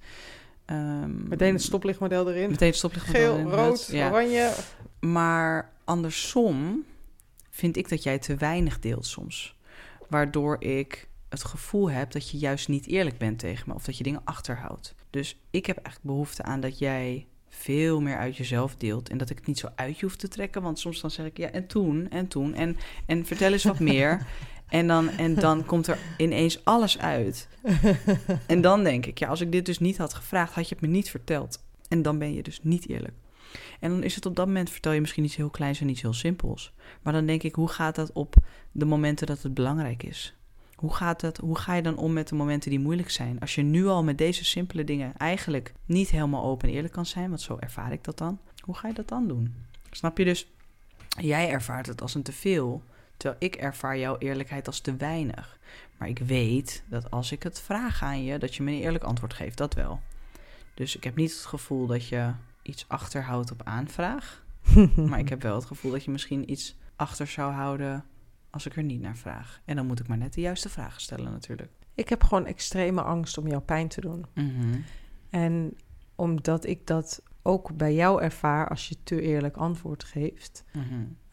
[0.65, 2.49] Ehm, Meteen het stoplichtmodel erin.
[2.49, 3.05] Meteen het stoplicht.
[3.05, 4.09] Geel, rood, ja.
[4.09, 4.53] oranje.
[4.99, 6.83] Maar andersom
[7.49, 9.59] vind ik dat jij te weinig deelt soms.
[10.09, 13.73] Waardoor ik het gevoel heb dat je juist niet eerlijk bent tegen me.
[13.73, 14.95] Of dat je dingen achterhoudt.
[15.09, 19.09] Dus ik heb eigenlijk behoefte aan dat jij veel meer uit jezelf deelt.
[19.09, 20.61] En dat ik het niet zo uit je hoef te trekken.
[20.61, 22.53] Want soms dan zeg ik, ja, en toen, en toen.
[22.53, 24.25] En, en vertel eens wat meer.
[24.67, 27.47] En dan, en dan komt er ineens alles uit.
[28.47, 30.83] En dan denk ik, ja, als ik dit dus niet had gevraagd, had je het
[30.83, 31.63] me niet verteld.
[31.87, 33.13] En dan ben je dus niet eerlijk.
[33.79, 36.01] En dan is het op dat moment, vertel je misschien iets heel kleins en iets
[36.01, 36.73] heel simpels.
[37.01, 38.35] Maar dan denk ik, hoe gaat dat op
[38.71, 40.35] de momenten dat het belangrijk is?
[40.81, 43.39] Hoe, gaat het, hoe ga je dan om met de momenten die moeilijk zijn?
[43.39, 47.05] Als je nu al met deze simpele dingen eigenlijk niet helemaal open en eerlijk kan
[47.05, 49.55] zijn, want zo ervaar ik dat dan, hoe ga je dat dan doen?
[49.91, 50.47] Snap je dus?
[51.07, 52.83] Jij ervaart het als een teveel,
[53.17, 55.59] terwijl ik ervaar jouw eerlijkheid als te weinig.
[55.97, 59.03] Maar ik weet dat als ik het vraag aan je, dat je me een eerlijk
[59.03, 59.99] antwoord geeft, dat wel.
[60.73, 64.43] Dus ik heb niet het gevoel dat je iets achterhoudt op aanvraag.
[65.09, 68.05] Maar ik heb wel het gevoel dat je misschien iets achter zou houden
[68.51, 69.61] als ik er niet naar vraag.
[69.65, 71.71] En dan moet ik maar net de juiste vragen stellen natuurlijk.
[71.95, 74.25] Ik heb gewoon extreme angst om jou pijn te doen.
[74.33, 74.79] Mhm.
[75.29, 75.77] En
[76.15, 80.83] omdat ik dat ook bij jou ervaar als je te eerlijk antwoord geeft, Mhm.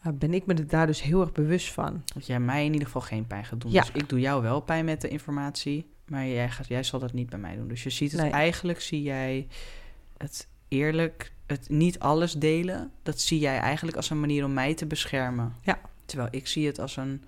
[0.07, 2.01] uh, ben ik me er daar dus heel erg bewust van.
[2.13, 3.71] Dat jij mij in ieder geval geen pijn gaat doen.
[3.71, 3.81] Ja.
[3.81, 7.13] Dus ik doe jou wel pijn met de informatie, maar jij, gaat, jij zal dat
[7.13, 7.67] niet bij mij doen.
[7.67, 8.31] Dus je ziet het Nee.
[8.31, 9.47] eigenlijk, zie jij
[10.17, 14.73] het eerlijk, het niet alles delen, dat zie jij eigenlijk als een manier om mij
[14.73, 15.53] te beschermen.
[15.61, 15.79] Ja.
[16.09, 17.23] Terwijl ik zie het als een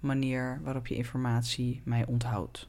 [0.00, 2.68] manier waarop je informatie mij onthoudt.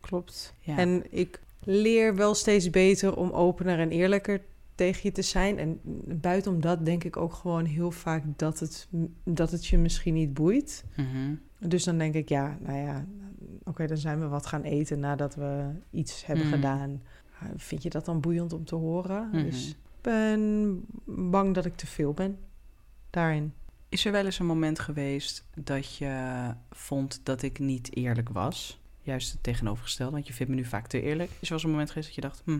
[0.00, 0.54] Klopt.
[0.60, 0.76] Ja.
[0.78, 4.40] En ik leer wel steeds beter om opener en eerlijker
[4.74, 5.58] tegen je te zijn.
[5.58, 5.80] En
[6.20, 8.88] buitenom dat denk ik ook gewoon heel vaak dat het,
[9.24, 10.84] dat het je misschien niet boeit.
[10.96, 11.34] Mhm.
[11.58, 13.04] Dus dan denk ik, ja, nou ja,
[13.64, 16.54] oké, dan zijn we wat gaan eten nadat we iets hebben Mhm.
[16.54, 16.90] gedaan.
[17.42, 19.32] Uh, Vind je dat dan boeiend om te horen?
[19.32, 22.38] Dus ik ben bang dat ik te veel ben
[23.10, 23.52] daarin.
[23.88, 28.80] Is er wel eens een moment geweest dat je vond dat ik niet eerlijk was?
[29.02, 31.30] Juist het tegenovergestelde, want je vindt me nu vaak te eerlijk.
[31.30, 32.58] Is er wel eens een moment geweest dat je dacht, hm,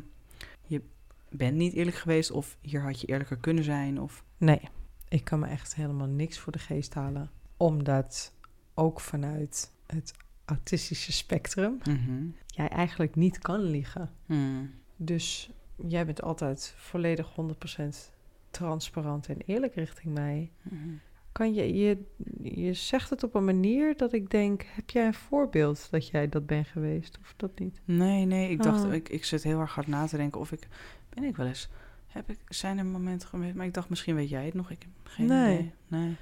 [0.67, 0.83] je
[1.29, 4.01] bent niet eerlijk geweest of hier had je eerlijker kunnen zijn?
[4.01, 4.25] Of...
[4.37, 4.61] Nee,
[5.09, 7.31] ik kan me echt helemaal niks voor de geest halen.
[7.57, 8.33] Omdat
[8.75, 10.14] ook vanuit het
[10.45, 12.27] autistische spectrum Mhm.
[12.47, 14.11] jij eigenlijk niet kan liegen.
[14.27, 14.71] Hmm.
[14.97, 15.51] Dus
[15.88, 18.11] jij bent altijd volledig 100%
[18.51, 20.51] transparant en eerlijk richting mij.
[20.62, 20.88] Mhm.
[21.33, 21.99] Kan je, je,
[22.43, 26.29] je zegt het op een manier dat ik denk, heb jij een voorbeeld dat jij
[26.29, 27.81] dat bent geweest of dat niet?
[27.85, 28.93] Nee, nee, ik dacht, Ah.
[28.95, 30.69] ik, ik zit heel erg hard na te denken of ik,
[31.09, 31.69] ben ik wel eens,
[32.07, 34.83] heb ik, zijn er momenten geweest, maar ik dacht misschien weet jij het nog, ik
[34.83, 35.55] heb geen Nee.
[35.59, 35.73] idee.
[35.88, 36.17] Nee.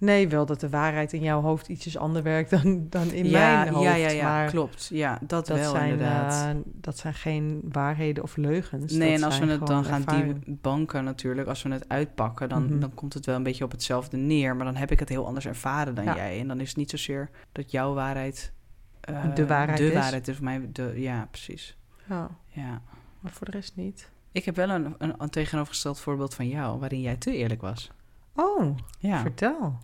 [0.00, 3.56] Nee, wel dat de waarheid in jouw hoofd ietsjes ander werkt dan, dan in ja,
[3.62, 3.84] mijn hoofd.
[3.84, 4.88] ja, ja, ja, maar klopt.
[4.92, 6.54] Ja, dat, dat wel zijn, inderdaad.
[6.54, 8.92] eh, dat zijn geen waarheden of leugens.
[8.92, 10.42] Nee, en als we het dan gaan ervaringen.
[10.46, 12.78] debanken natuurlijk, als we het uitpakken, dan, Mhm.
[12.80, 14.56] dan komt het wel een beetje op hetzelfde neer.
[14.56, 16.14] Maar dan heb ik het heel anders ervaren dan Ja.
[16.16, 16.40] jij.
[16.40, 18.52] En dan is het niet zozeer dat jouw waarheid
[19.00, 19.92] eh, De waarheid de is.
[19.94, 20.68] waarheid is voor mij.
[20.72, 21.76] De, ja, precies.
[22.08, 22.82] Ja, Ja.
[23.20, 24.10] maar voor de rest niet.
[24.32, 27.90] Ik heb wel een, een, een tegenovergesteld voorbeeld van jou, waarin jij te eerlijk was.
[28.40, 29.20] Oh, Ja.
[29.20, 29.78] vertel.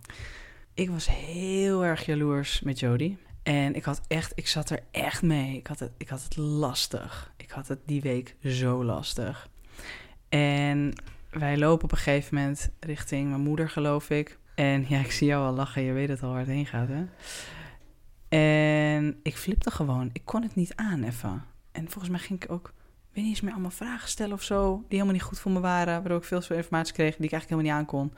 [0.73, 3.17] Ik was heel erg jaloers met Jody.
[3.43, 5.57] En ik had echt, ik zat er echt mee.
[5.57, 7.33] Ik had het, ik had het lastig.
[7.37, 9.49] Ik had het die week zo lastig.
[10.29, 10.93] En
[11.29, 14.37] wij lopen op een gegeven moment richting mijn moeder, geloof ik.
[14.55, 15.81] En ja, ik zie jou al lachen.
[15.81, 17.03] Je weet het al waar het heen gaat, hè?
[18.29, 20.09] En ik flipte gewoon.
[20.13, 21.43] Ik kon het niet aan even.
[21.71, 22.73] En volgens mij ging ik ook...
[23.17, 24.75] Weet niet eens meer allemaal vragen stellen of zo...
[24.75, 25.93] die helemaal niet goed voor me waren...
[25.93, 27.15] waardoor ik veel informatie kreeg...
[27.15, 28.13] die ik eigenlijk helemaal niet aankon.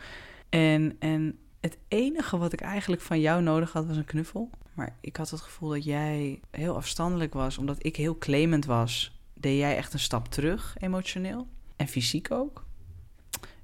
[0.49, 3.85] En, en het enige wat ik eigenlijk van jou nodig had...
[3.85, 4.49] was een knuffel.
[4.73, 7.57] Maar ik had het gevoel dat jij heel afstandelijk was...
[7.57, 9.19] omdat ik heel claimend was...
[9.33, 11.47] deed jij echt een stap terug, emotioneel.
[11.75, 12.65] En fysiek ook.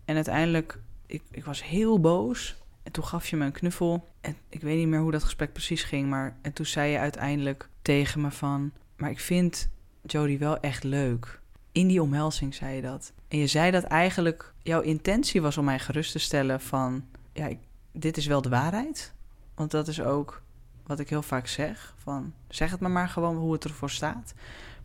[0.06, 0.80] En uiteindelijk...
[1.06, 2.56] Ik, ik was heel boos...
[2.84, 4.08] En toen gaf je me een knuffel.
[4.21, 6.10] En ik weet niet meer hoe dat gesprek precies ging.
[6.10, 8.71] Maar en toen zei je uiteindelijk tegen me van...
[8.95, 9.69] Maar ik vind
[10.05, 11.39] Jodie wel echt leuk.
[11.71, 13.13] In die omhelzing zei je dat.
[13.27, 17.05] En je zei dat eigenlijk jouw intentie was om mij gerust te stellen van...
[17.33, 17.49] Ja,
[17.91, 19.13] dit is wel de waarheid.
[19.55, 20.41] Want dat is ook
[20.85, 21.93] wat ik heel vaak zeg.
[21.97, 24.33] Van, zeg het maar maar gewoon hoe het ervoor staat.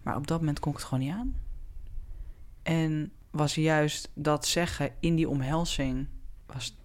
[0.02, 1.37] Maar op dat moment kon ik het gewoon niet aan.
[2.62, 6.06] En was juist dat zeggen in die omhelzing...
[6.46, 6.76] was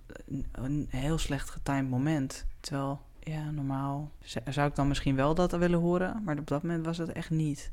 [0.51, 2.45] een, heel slecht getimed moment.
[2.59, 4.11] Terwijl, ja, normaal
[4.49, 6.21] zou ik dan misschien wel dat willen horen.
[6.23, 7.71] Maar op dat moment was het echt niet.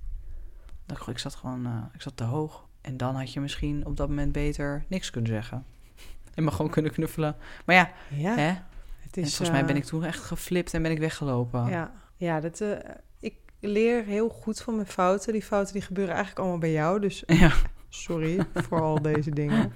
[0.87, 2.67] Dat Ik zat gewoon eh, ik zat te hoog.
[2.81, 5.65] En dan had je misschien op dat moment beter niks kunnen zeggen.
[6.35, 7.37] En me gewoon kunnen knuffelen.
[7.67, 8.53] Maar ja, Ja, hè?
[9.01, 9.29] het En is...
[9.37, 11.67] volgens mij eh, ben ik toen echt geflipt en ben ik weggelopen.
[11.69, 12.71] Ja, ja dat, eh,
[13.21, 15.33] ik leer heel goed van mijn fouten.
[15.33, 17.01] Die fouten die gebeuren eigenlijk allemaal bij jou.
[17.01, 17.53] Dus Ja.
[17.89, 19.73] sorry voor al deze dingen.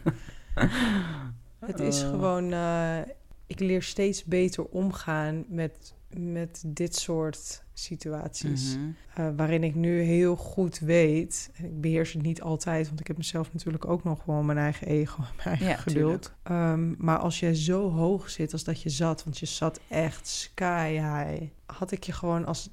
[1.67, 2.09] Het is Eh.
[2.11, 2.53] gewoon...
[2.53, 2.99] eh,
[3.47, 8.77] ik leer steeds beter omgaan met, met dit soort situaties.
[8.77, 8.91] Mhm.
[9.15, 11.51] Eh, waarin ik nu heel goed weet...
[11.55, 12.87] en ik beheers het niet altijd...
[12.87, 15.17] want ik heb mezelf natuurlijk ook nog gewoon mijn eigen ego...
[15.19, 16.35] en mijn eigen Ja, geduld.
[16.43, 19.25] Ehm, maar als jij zo hoog zit als dat je zat...
[19.25, 21.43] want je zat echt sky high...
[21.67, 22.71] had ik je gewoon als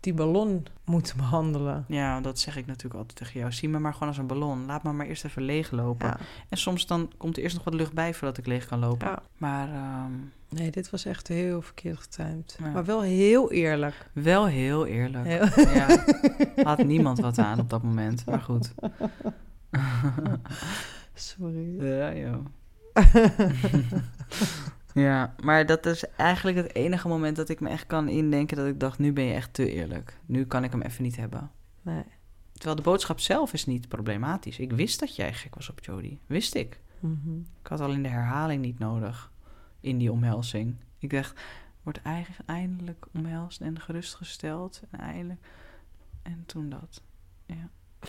[0.00, 1.84] die ballon moeten behandelen.
[1.88, 3.52] Ja, dat zeg ik natuurlijk altijd tegen jou.
[3.52, 4.66] Zie me maar gewoon als een ballon.
[4.66, 6.06] Laat me maar eerst even leeglopen.
[6.06, 6.18] Ja.
[6.48, 9.08] En soms dan komt er eerst nog wat lucht bij voordat ik leeg kan lopen.
[9.08, 9.22] Ja.
[9.36, 10.12] Maar ehm,
[10.48, 12.56] Nee, dit was echt heel verkeerd getimed.
[12.62, 12.70] Ja.
[12.70, 14.10] Maar wel heel eerlijk.
[14.12, 15.26] wel heel eerlijk.
[15.26, 16.04] Heel- Ja,
[16.62, 18.24] had niemand wat aan op dat moment.
[18.26, 18.74] Maar goed.
[21.14, 21.84] Sorry.
[21.84, 22.44] Ja, joh.
[24.94, 28.66] Ja, maar dat is eigenlijk het enige moment dat ik me echt kan indenken dat
[28.66, 30.18] ik dacht, nu ben je echt te eerlijk.
[30.26, 31.50] Nu kan ik hem even niet hebben.
[31.82, 32.02] Nee.
[32.52, 34.58] Terwijl de boodschap zelf is niet problematisch.
[34.58, 36.20] Ik wist dat jij gek was op Jodie.
[36.26, 36.80] Wist ik.
[37.00, 37.36] Mhm.
[37.62, 39.30] Ik had alleen de herhaling niet nodig
[39.80, 40.76] in die omhelzing.
[40.98, 41.40] Ik dacht,
[41.82, 44.82] wordt eigenlijk eindelijk omhelst en gerustgesteld.
[44.90, 45.40] En eindelijk.
[46.22, 47.02] En toen dat.
[47.46, 47.68] Ja.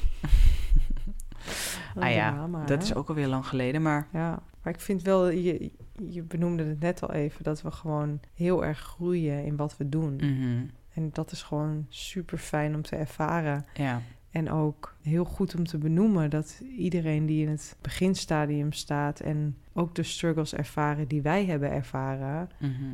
[1.95, 2.83] Ah ja, drama, Dat hè?
[2.83, 5.71] is ook alweer lang geleden, maar Ja, maar ik vind wel, je,
[6.09, 9.89] je benoemde het net al even, dat we gewoon heel erg groeien in wat we
[9.89, 10.15] doen.
[10.15, 13.65] mhm, En dat is gewoon super fijn om te ervaren.
[13.73, 14.01] ja.
[14.31, 19.57] En ook heel goed om te benoemen dat iedereen die in het beginstadium staat en
[19.73, 22.93] ook de struggles ervaren die wij hebben ervaren, mhm.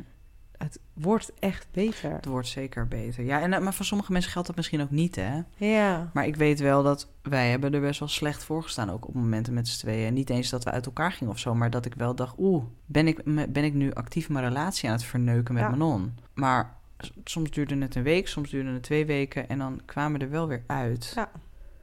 [0.58, 2.12] het wordt echt beter.
[2.12, 3.24] Het wordt zeker beter.
[3.24, 5.40] Ja, en, eh, maar voor sommige mensen geldt dat misschien ook niet, hè?
[5.56, 9.08] Ja, Maar ik weet wel dat wij hebben er best wel slecht voor gestaan, ook
[9.08, 10.06] op momenten met z'n tweeën.
[10.06, 12.34] En niet eens dat we uit elkaar gingen of zo, maar dat ik wel dacht,
[12.38, 13.22] oeh, ben ik,
[13.52, 15.68] ben ik nu actief mijn relatie aan het verneuken met Ja.
[15.70, 16.14] Manon?
[16.34, 16.75] Maar
[17.24, 20.30] soms duurde het een week, soms duurde het twee weken en dan kwamen we er
[20.30, 21.12] wel weer uit.
[21.14, 21.30] Ja.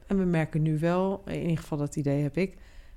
[0.06, 2.56] en we merken nu wel, in ieder geval dat idee heb ik,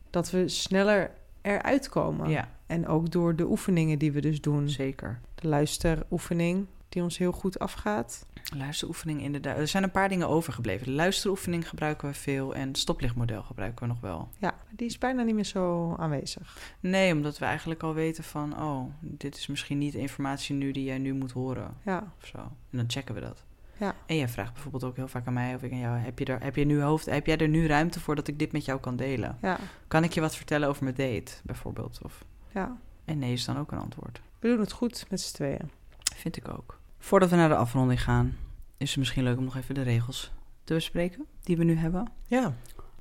[0.09, 2.29] dat we sneller eruit komen.
[2.29, 4.69] Ja, En ook door de oefeningen die we dus doen.
[4.69, 5.19] zeker.
[5.35, 8.25] De luisteroefening, die ons heel goed afgaat.
[8.55, 9.57] Luisteroefening inderdaad.
[9.57, 10.85] Er zijn een paar dingen overgebleven.
[10.85, 14.29] De luisteroefening gebruiken we veel en het stoplichtmodel gebruiken we nog wel.
[14.37, 16.57] Ja, die is bijna niet meer zo aanwezig.
[16.79, 20.83] Nee, omdat we eigenlijk al weten van, oh, dit is misschien niet informatie nu die
[20.83, 21.77] jij nu moet horen.
[21.85, 22.37] Ja, of zo.
[22.37, 23.43] En dan checken we dat.
[23.79, 23.95] Ja.
[24.05, 26.25] En jij vraagt bijvoorbeeld ook heel vaak aan mij of ik aan jou heb je
[26.25, 28.65] er heb je nu hoofd heb jij er nu ruimte voor dat ik dit met
[28.65, 29.37] jou kan delen?
[29.41, 31.99] ja, Kan ik je wat vertellen over mijn date bijvoorbeeld?
[32.03, 32.77] Of ja.
[33.05, 34.21] en nee is dan ook een antwoord.
[34.39, 35.71] We doen het goed met z'n tweeën.
[36.15, 36.76] Vind ik ook.
[36.97, 38.35] Voordat we naar de afronding gaan,
[38.77, 40.31] is het misschien leuk om nog even de regels
[40.63, 42.11] te bespreken die we nu hebben.
[42.25, 42.53] Ja.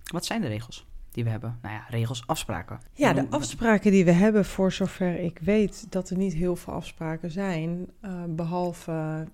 [0.05, 1.59] Wat zijn de regels die we hebben?
[1.62, 2.80] Nou ja, regels, afspraken.
[2.92, 6.72] Ja, de afspraken die we hebben, voor zover ik weet dat er niet heel veel
[6.72, 7.86] afspraken zijn.
[8.01, 9.26] eh, behalve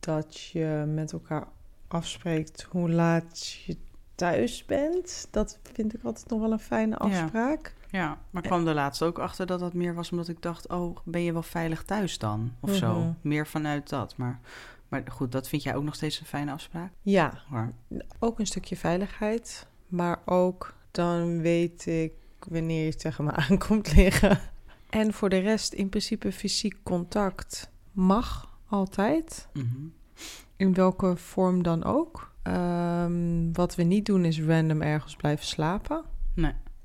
[0.00, 1.46] dat je met elkaar
[1.88, 3.76] afspreekt hoe laat je
[4.14, 5.28] thuis bent.
[5.30, 7.74] Dat vind ik altijd nog wel een fijne afspraak.
[7.90, 10.68] Ja, maar ik kwam er laatst ook achter dat dat meer was omdat ik dacht,
[10.68, 12.52] oh, ben je wel veilig thuis dan?
[12.60, 12.98] Of zo.
[13.00, 13.12] Mhm.
[13.20, 14.16] Meer vanuit dat.
[14.16, 14.40] Maar
[14.88, 16.92] Maar goed, dat vind jij ook nog steeds een fijne afspraak?
[17.02, 17.72] Ja, Maar,
[18.18, 19.66] ook een stukje veiligheid.
[19.86, 22.12] Maar ook dan weet ik
[22.48, 24.40] wanneer je tegen me aankomt liggen.
[24.90, 29.48] En voor de rest, in principe fysiek contact mag altijd.
[29.52, 29.66] mhm.
[30.56, 32.32] In welke vorm dan ook.
[32.42, 36.04] Ehm, wat we niet doen is random ergens blijven slapen.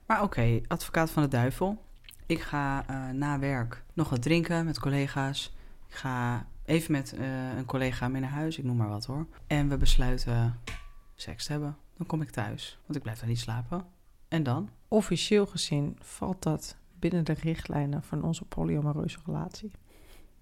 [0.06, 1.78] Maar oké, advocaat van de duivel.
[2.26, 5.54] Ik ga eh, na werk nog wat drinken met collega's.
[5.88, 9.26] Ik ga even met eh, een collega mee naar huis, ik noem maar wat hoor.
[9.48, 10.60] En we besluiten
[11.16, 11.78] seks te hebben.
[11.98, 13.86] Dan kom ik thuis, want ik blijf daar niet slapen.
[14.28, 14.70] En dan?
[14.88, 19.72] Officieel gezien valt dat binnen de richtlijnen van onze polyamoreuze relatie.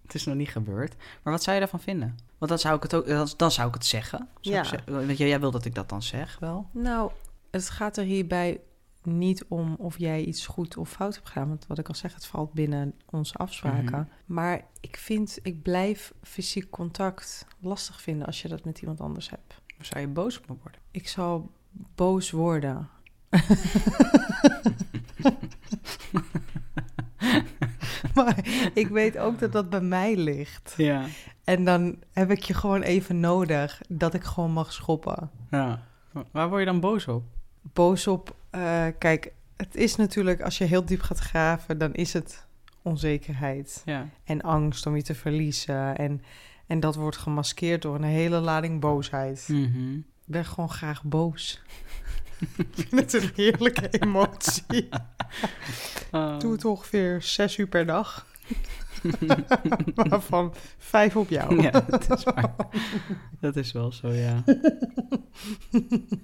[0.01, 0.95] Het is nog niet gebeurd.
[1.23, 2.17] Maar wat zou je daarvan vinden?
[2.37, 4.27] Want dan zou ik het ook, dan, dan zou ik het zeggen.
[4.41, 4.61] Zou Ja.
[4.61, 4.93] ik zeggen.
[5.05, 6.67] Want jij, jij wil dat ik dat dan zeg, wel?
[6.71, 7.11] Nou,
[7.51, 8.59] het gaat er hierbij
[9.03, 11.47] niet om of jij iets goed of fout hebt gedaan.
[11.47, 13.99] Want wat ik al zeg, het valt binnen onze afspraken.
[13.99, 14.33] Mhm.
[14.33, 19.29] Maar ik vind, ik blijf fysiek contact lastig vinden als je dat met iemand anders
[19.29, 19.61] hebt.
[19.79, 20.81] Zou je boos op me worden?
[20.91, 21.51] Ik zal
[21.95, 22.89] boos worden.
[28.15, 28.37] maar
[28.73, 30.73] ik weet ook dat dat bij mij ligt.
[30.77, 31.05] Ja.
[31.43, 35.29] En dan heb ik je gewoon even nodig dat ik gewoon mag schoppen.
[35.49, 35.89] ja.
[36.31, 37.23] Waar word je dan boos op?
[37.61, 38.35] Boos op.
[38.49, 42.45] eh, kijk, het is natuurlijk, als je heel diep gaat graven, dan is het
[42.81, 44.07] onzekerheid Ja.
[44.23, 45.97] en angst om je te verliezen.
[45.97, 46.21] En,
[46.67, 49.45] en dat wordt gemaskeerd door een hele lading boosheid.
[49.47, 49.93] Mhm.
[49.95, 51.61] Ik ben gewoon graag boos.
[52.75, 54.89] Ik vind het een heerlijke emotie.
[56.11, 56.39] Oh.
[56.39, 58.27] Doe het ongeveer zes uur per dag.
[59.95, 61.61] Waarvan vijf op jou.
[61.61, 62.55] Ja, dat is waar.
[63.39, 64.43] Dat is wel zo, ja.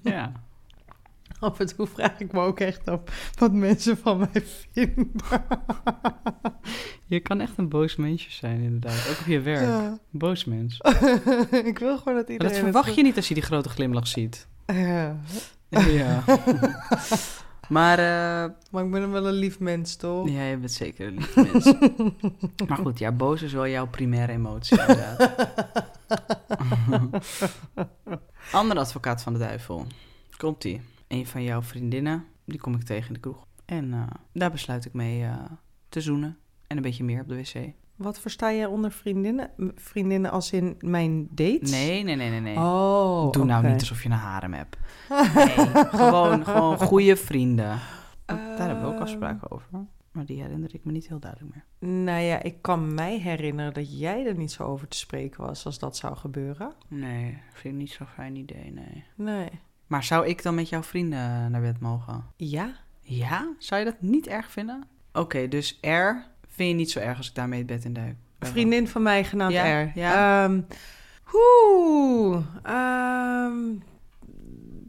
[0.02, 0.32] Ja.
[1.40, 3.00] Af en toe vraag ik me ook echt af
[3.38, 5.04] wat mensen van mij vinden.
[7.06, 9.08] Je kan echt een boos mensje zijn, inderdaad.
[9.10, 9.60] Ook op je werk.
[9.60, 9.98] Ja.
[10.10, 10.80] Boos mens.
[11.72, 12.38] ik wil gewoon dat Maar iedereen...
[12.38, 14.46] dat het verwacht je niet als je die grote glimlach ziet.
[14.66, 15.16] Ja.
[15.68, 16.24] Ja.
[17.68, 20.28] maar, eh, Maar ik ben wel een lief mens, toch?
[20.28, 21.72] ja, je bent zeker een lief mens.
[22.68, 25.34] maar goed, ja, boos is wel jouw primaire emotie, inderdaad.
[28.52, 29.86] Andere advocaat van de duivel.
[30.36, 30.80] Komt-ie.
[31.08, 33.46] Een van jouw vriendinnen, die kom ik tegen in de kroeg.
[33.64, 34.02] En eh,
[34.32, 35.44] daar besluit ik mee eh,
[35.88, 36.38] te zoenen.
[36.66, 37.72] En een beetje meer op de wc.
[37.96, 39.50] Wat versta jij onder vriendinnen?
[39.74, 41.70] Vriendinnen als in mijn dates?
[41.70, 42.56] Nee, nee, nee, nee, nee.
[42.56, 44.76] Oh, Doe nou niet alsof je een harem hebt.
[45.34, 47.78] Nee, gewoon, gewoon goede vrienden.
[48.26, 49.68] Daar hebben we ook afspraken over.
[50.12, 51.64] Maar die herinner ik me niet heel duidelijk meer.
[52.04, 55.64] Nou ja, ik kan mij herinneren dat jij er niet zo over te spreken was
[55.66, 56.72] als dat zou gebeuren.
[56.88, 59.04] Nee, vind ik niet zo'n fijn idee, nee.
[59.14, 59.48] Nee.
[59.88, 62.24] Maar zou ik dan met jouw vrienden naar bed mogen?
[62.36, 62.74] Ja?
[63.00, 63.48] Ja?
[63.58, 64.84] Zou je dat niet erg vinden?
[65.12, 66.10] Oké, dus R
[66.48, 68.14] vind je niet zo erg als ik daarmee het bed in duik?
[68.38, 69.92] Een vriendin van mij genaamd Ja, R.
[69.94, 70.44] ja.
[70.44, 70.60] Ehm,
[71.34, 72.44] Oeh.
[72.62, 73.54] ehm,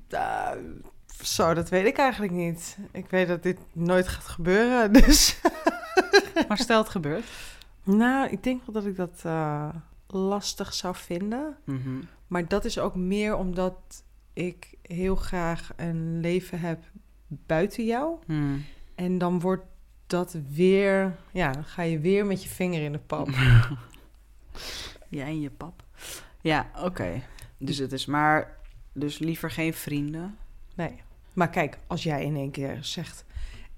[0.10, 0.52] eh,
[1.24, 2.78] zo, dat weet ik eigenlijk niet.
[2.92, 5.40] Ik weet dat dit nooit gaat gebeuren, dus...
[6.48, 7.26] Maar stel het gebeurt.
[7.84, 9.70] Nou, ik denk wel dat ik dat eh,
[10.08, 11.58] lastig zou vinden.
[11.64, 12.00] Mhm.
[12.28, 14.04] Maar dat is ook meer omdat
[14.40, 16.84] ik heel graag een leven heb
[17.28, 18.18] buiten jou.
[18.26, 18.66] Hmm.
[18.96, 19.66] En dan wordt
[20.08, 21.16] dat weer...
[21.32, 23.30] Ja, dan ga je weer met je vinger in de pap.
[25.10, 25.84] Jij en je pap.
[26.42, 27.22] Ja, oké.
[27.58, 28.58] Dus het is maar...
[28.94, 30.38] Dus liever geen vrienden.
[30.76, 31.02] Nee.
[31.34, 33.26] Maar kijk, als jij in één keer zegt...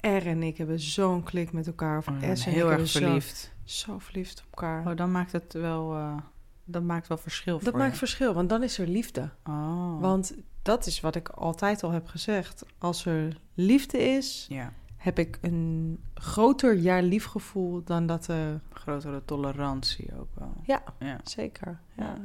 [0.02, 1.98] R en ik hebben zo'n klik met elkaar.
[1.98, 3.54] Of Oh, S en heel ik erg verliefd.
[3.64, 4.88] Zo, verliefd op elkaar.
[4.88, 5.94] Oh, dan maakt het wel...
[5.94, 6.18] eh,
[6.66, 7.98] dat maakt wel verschil dat voor maakt je.
[7.98, 9.30] verschil, want dan is er liefde.
[9.44, 10.02] Oh.
[10.02, 12.66] Want dat is wat ik altijd al heb gezegd.
[12.78, 18.62] Als er liefde is, Ja, heb ik een groter jaar liefgevoel dan dat er...
[18.74, 20.54] grotere tolerantie ook wel.
[20.64, 20.84] Ja.
[21.00, 21.80] Ja, Zeker.
[21.98, 22.18] Ja,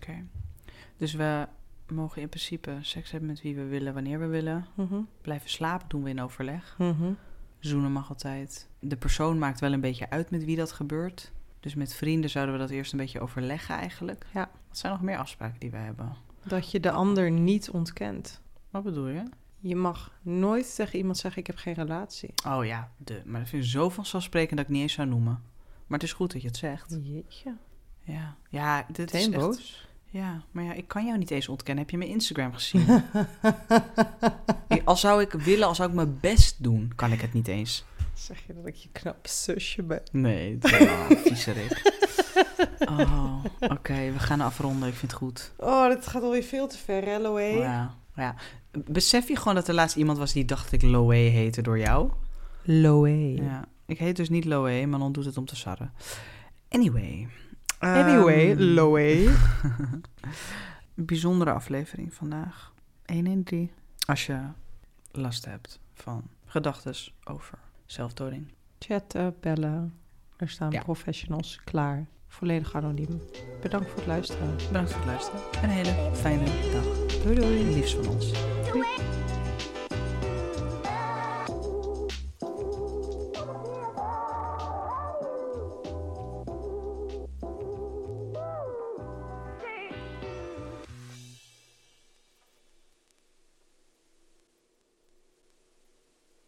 [0.00, 0.24] oké.
[0.96, 1.46] Dus we
[1.92, 4.66] mogen in principe seks hebben met wie we willen, wanneer we willen.
[4.74, 6.74] Mhm, Blijven slapen doen we in overleg.
[6.78, 7.12] mhm.
[7.58, 8.68] Zoenen mag altijd.
[8.78, 11.32] De persoon maakt wel een beetje uit met wie dat gebeurt.
[11.60, 14.26] Dus met vrienden zouden we dat eerst een beetje overleggen eigenlijk.
[14.34, 14.50] Ja.
[14.68, 16.12] Wat zijn nog meer afspraken die we hebben?
[16.42, 18.40] Dat je de ander niet ontkent.
[18.70, 19.22] Wat bedoel je?
[19.60, 22.34] Je mag nooit tegen iemand zeggen: Ik heb geen relatie.
[22.46, 23.22] Oh ja, de.
[23.24, 25.42] Maar dat vind ik zo vanzelfsprekend dat ik niet eens zou noemen.
[25.86, 26.98] Maar het is goed dat je het zegt.
[27.02, 27.56] Jeetje.
[28.02, 29.36] Ja, ja dit is echt...
[29.36, 29.88] boos.
[30.10, 31.84] Ja, maar ja, ik kan jou niet eens ontkennen.
[31.84, 32.86] Heb je mijn Instagram gezien?
[34.84, 37.84] Als zou ik willen, als zou ik mijn best doen, kan ik het niet eens.
[38.14, 40.02] Zeg je dat ik je knappe zusje ben?
[40.12, 40.64] Nee, het
[41.24, 41.54] is wel.
[42.88, 44.88] Oh, oké, we gaan afronden.
[44.88, 45.52] Ik vind het goed.
[45.56, 47.40] Oh, dit gaat alweer veel te ver, hè, Loé?
[47.42, 48.34] Ja, ja.
[48.84, 51.78] Besef je gewoon dat er laatst iemand was die dacht dat ik Loé heette door
[51.78, 52.10] jou?
[52.62, 53.34] Loé.
[53.42, 53.64] Ja.
[53.86, 55.92] Ik heet dus niet Loé, Manon doet het om te sarren.
[56.68, 57.28] Anyway,
[57.78, 59.26] Anyway, Loe.
[60.94, 62.72] Een bijzondere aflevering vandaag.
[63.04, 63.72] 1 in 3.
[64.06, 64.38] Als je
[65.10, 66.94] last hebt van gedachten
[67.24, 68.52] over zelfdoding.
[68.78, 69.94] Chatten, bellen.
[70.36, 70.82] Er staan Ja.
[70.82, 72.06] professionals klaar.
[72.28, 73.20] Volledig anoniem.
[73.62, 74.56] Bedankt voor het luisteren.
[74.66, 75.40] Bedankt voor het luisteren.
[75.62, 77.22] En een hele fijne dag.
[77.22, 77.74] Doei doei.
[77.74, 78.32] Liefst van ons.
[78.72, 78.86] Doei.